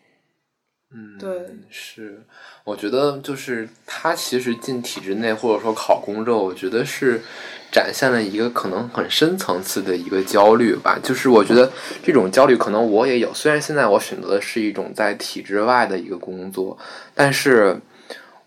[0.95, 1.31] 嗯，对，
[1.71, 2.21] 是，
[2.65, 7.21] 我觉得就是他其实进体制内或者说考公之后，我觉得是
[7.71, 10.99] 展现了一个可能很深层次的一个焦虑吧。
[11.03, 11.73] 就是我觉得
[12.03, 16.79] 这种焦虑可能我也有，虽然现在我选择的是一种在体制外的一个工作，
[17.15, 17.81] 但是。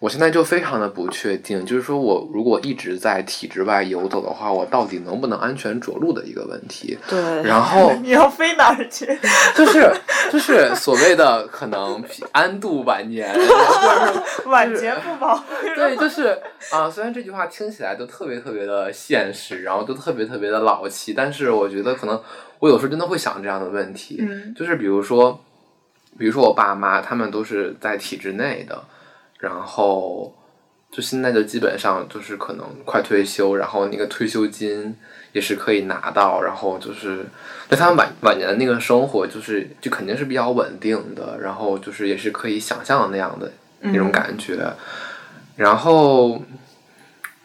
[0.05, 6.95] 我现在就非常的不确定，就是说我如果一直在体制外游走的话，我到底能不能安全着陆的一个问题。
[7.09, 9.07] 对，然后 你要飞哪儿去？
[9.57, 9.91] 就是
[10.31, 12.03] 就是所谓的可能
[12.33, 15.43] 安度晚年，或者是 晚节不保。
[15.73, 16.39] 对，就是
[16.71, 22.21] 啊、虽然这句话听起来都特别特别的现实，然后都特别特别的老气，但是我觉得可能
[22.59, 25.41] 我有时候真的会想这样的问题，嗯就是比如说，
[26.19, 28.83] 比如说我爸妈他们都是在体制内的，
[29.39, 30.35] 然后
[30.91, 34.95] 就现在就基本上就是可能快退休，然后那个退休金
[35.33, 37.25] 也是可以拿到，然后就是
[37.69, 44.57] 对他们晚晚年的那个生活，就是就肯定是比较稳定的，然后就是也是可以想象的那样的那种感觉，
[45.55, 46.41] 然后。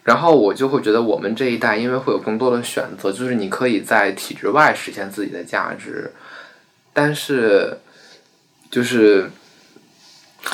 [0.03, 6.11] 然后我就会觉得，我们这一代因为会有更多的选择，就是你可以在体制外实现自己的价值，
[6.91, 7.77] 但是
[8.71, 9.29] 就是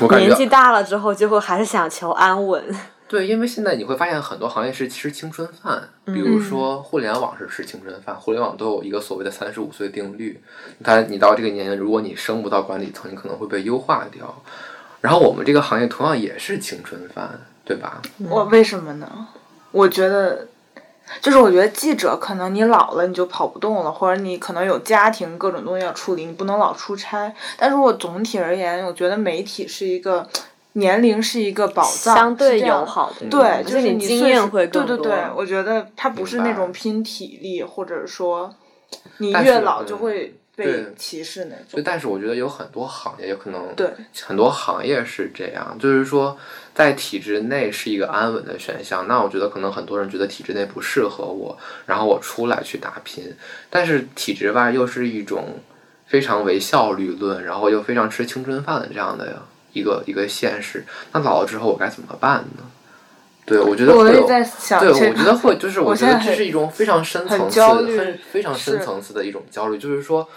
[0.02, 2.64] 我感觉年纪大了之后，就会还是想求安稳。
[3.08, 10.42] 对，因为现在你会发现很多行业是吃青春饭，比如说互联网是吃青春饭，互联网都有一个所谓的三十五岁定律，
[10.84, 14.44] 但你到这个年龄，如果你升不到管理层，你可能会被优化掉。
[15.00, 18.02] 然后我们这个行业同样也是青春饭，对吧？
[18.28, 19.28] 我为什么呢？
[19.72, 20.48] 我觉得，
[21.22, 27.34] 就是我觉得记者可能你老了你就跑不动了，或者你可能有家庭各种东西要处理，你不能老出差。
[27.58, 30.28] 但是我总体而言，我觉得媒体是一个
[30.74, 34.98] 年龄是一个宝藏，相对友好的，对，就是你经验会更多。
[34.98, 38.54] 对对对，我觉得它不是那种拼体力，或者说
[39.18, 41.82] 你越老就嗯会被对歧视那对，种。
[41.86, 43.88] 但是我觉得有很多行业有可能，对，
[44.24, 46.36] 很多行业是这样，就是说
[46.74, 49.08] 在体制内是一个安稳的选项。
[49.08, 51.56] 那我觉得可能很多人觉得体制内不适合我，
[51.86, 53.32] 然后我出来去打拼。
[53.70, 55.60] 但是体制外又是一种
[56.08, 59.44] 非常唯效率论，然后又非常吃青春饭的这样的
[59.74, 60.84] 一个一个现实。
[61.12, 62.64] 那老了之后我该怎么办呢？
[63.48, 64.24] 对，我觉得会有。
[64.24, 70.28] 我在想对，我觉得会，就是我我觉得这是一种非常深层很次、焦虑很非常深层次的一种焦虑，就是说，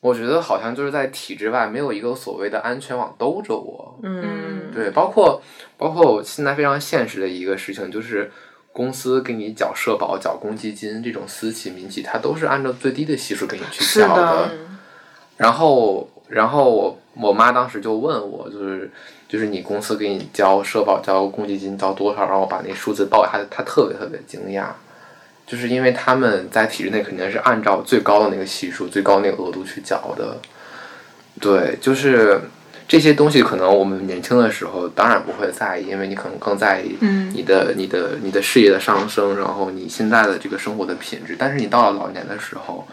[0.00, 3.98] 我觉得好像就是在体制外没有一个所谓的安全网兜着我。
[4.04, 5.42] 嗯，对，包括
[5.76, 8.30] 包括我现在非常现实的一个事情，就是
[8.72, 14.50] 公司给你缴社保、缴公积金这种私企、民企，它都是按照最低的系数给你去是缴的
[15.36, 18.88] 然后，然后我我妈当时就问我，就是
[19.28, 22.24] 就是你公司给你交社保、交公积金交多少？
[22.26, 24.68] 然后把那数字报给他，他特别特别惊讶，
[25.46, 30.38] 就是因为他们在体制内肯定是按照最高的那个系数、最高那个额度去缴的。
[31.38, 32.40] 对，就是
[32.88, 41.36] 这些东西，可能我们年轻的时候当然不会在意，因为你可能更在意嗯你的、你的、你的事业的上升，然后你现在的这个生活的品质。
[41.38, 42.88] 但是你到了老年的时候，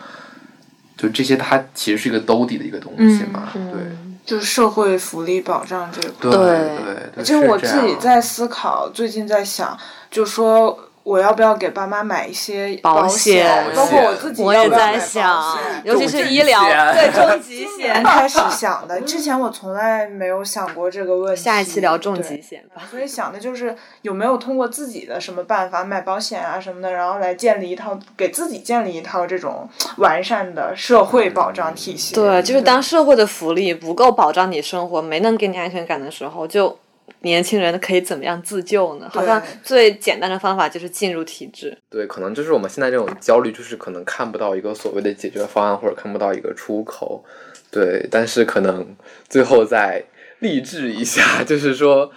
[0.97, 3.49] 就这些，它其实是一个兜底的一个东西嘛。
[3.55, 3.81] 嗯对
[4.25, 6.31] 就是社会福利保障这一块。
[6.31, 6.37] 对对
[6.83, 9.77] 对对，其实我自己在思考，最近在想，
[10.09, 16.59] 就说我要不要给爸妈买一些保险，包括我自己我也在想，尤其是医疗，
[16.93, 18.03] 对重疾 险。
[18.03, 21.39] 开始 想的，之前我从来没有想过这个问题。
[21.43, 22.81] 下一期聊重疾险吧。
[22.89, 32.15] 所以想的就是有没有通过自己的什么办法买保险啊什么的，然后来建立一套给自己建立一套这种完善的社会保障体系。
[32.15, 36.75] 对，就是当社会的福利不够保障你生活，没能给你安全感的时候，就
[37.21, 39.09] 年轻人可以怎么样自救呢？
[39.11, 41.75] 好像最简单的方法就是进入体制。
[41.89, 47.25] 对，可能就是我们现在这种焦虑，就是可能看不到一个所谓的解决方案，或者看不到一个出口。
[47.71, 48.95] 对，但是可能
[49.27, 50.03] 最后再
[50.39, 52.11] 励志一下， 就是说，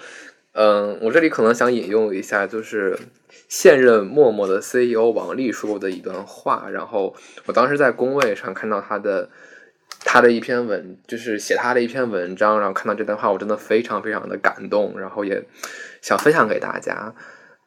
[0.52, 2.98] 嗯，我这里可能想引用一下，就是
[3.48, 6.68] 现任陌陌的 CEO 王丽说过的一段话。
[6.70, 7.16] 然后
[7.46, 9.28] 我当时在工位上看到他的
[10.04, 15.44] 他的一篇文，就是写他的一篇文章，然后看到这段话，我真的非常非常的感动，然后也
[16.00, 17.14] 想分享给大家。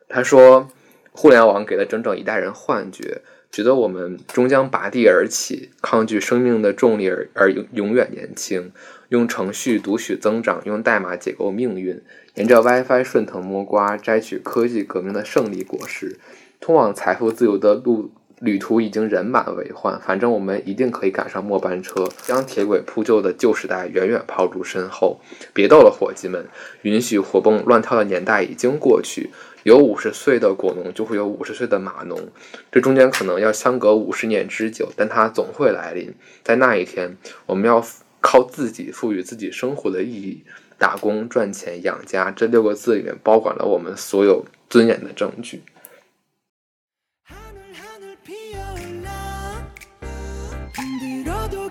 [0.07, 0.69] 他说，
[1.11, 3.21] 互联网给了整整一代人幻觉，
[3.51, 8.71] 觉得我们终将拔地而起，抗拒生命的重力而而永永远年轻，
[9.09, 12.01] 用程序读取增长，用代码解构命运，
[12.35, 16.17] 沿着 WiFi 顺藤摸瓜，摘取科技革命的胜利果实，
[16.59, 18.11] 通往财富自由的路。
[18.41, 25.21] 旅途已经人满为患，反正我们一定可以赶上末班车，将铁轨铺就的旧时代远远抛诸身后。
[25.53, 26.47] 别逗了，伙计们，
[26.81, 29.29] 允许活蹦乱跳的年代已经过去，
[29.61, 32.19] 有五十岁的果农，就会有五十岁的码农，
[32.71, 36.11] 这中间可能要相隔五十年之久，但它总会来临。
[36.43, 37.15] 在那一天，
[37.45, 37.85] 我们要
[38.19, 40.43] 靠自己赋予自己生活的意义，
[40.79, 42.31] 打工赚钱养家。
[42.31, 45.61] 这六个字里面包管了我们所有尊严的证据。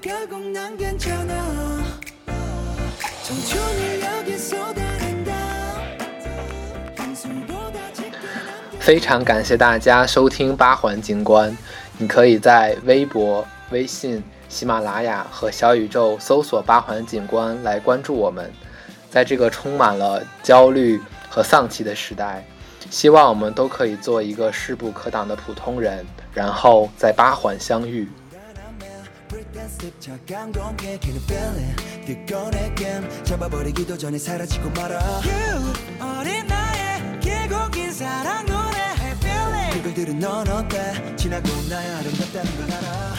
[0.01, 1.83] 결국 난 괜찮아
[3.23, 5.31] 청춘을 여기 쏟아낸다
[6.95, 11.57] 한술보다 짙게 남겨 非常感谢大家收听八环景观，
[11.97, 18.51] 你可以在微博、微信、喜马拉雅和小宇宙搜索“八环景观”来关注我们。
[19.09, 22.45] 在这个充满了焦虑和丧气的时代，
[22.91, 28.07] 希望我们都可以做一个势不可挡的普通人，然后在八环相遇。
[29.78, 34.98] Breakdance 착한 공기 Can you feel it 뜨거운 게임 잡아버리기도 전에 사라지고 말아.
[34.98, 41.16] You 어린 나의 길고 긴 사랑 노래 I feel it 그걸 들은 넌 어때?
[41.16, 43.14] 지나고 나야 아름답다는 걸 알아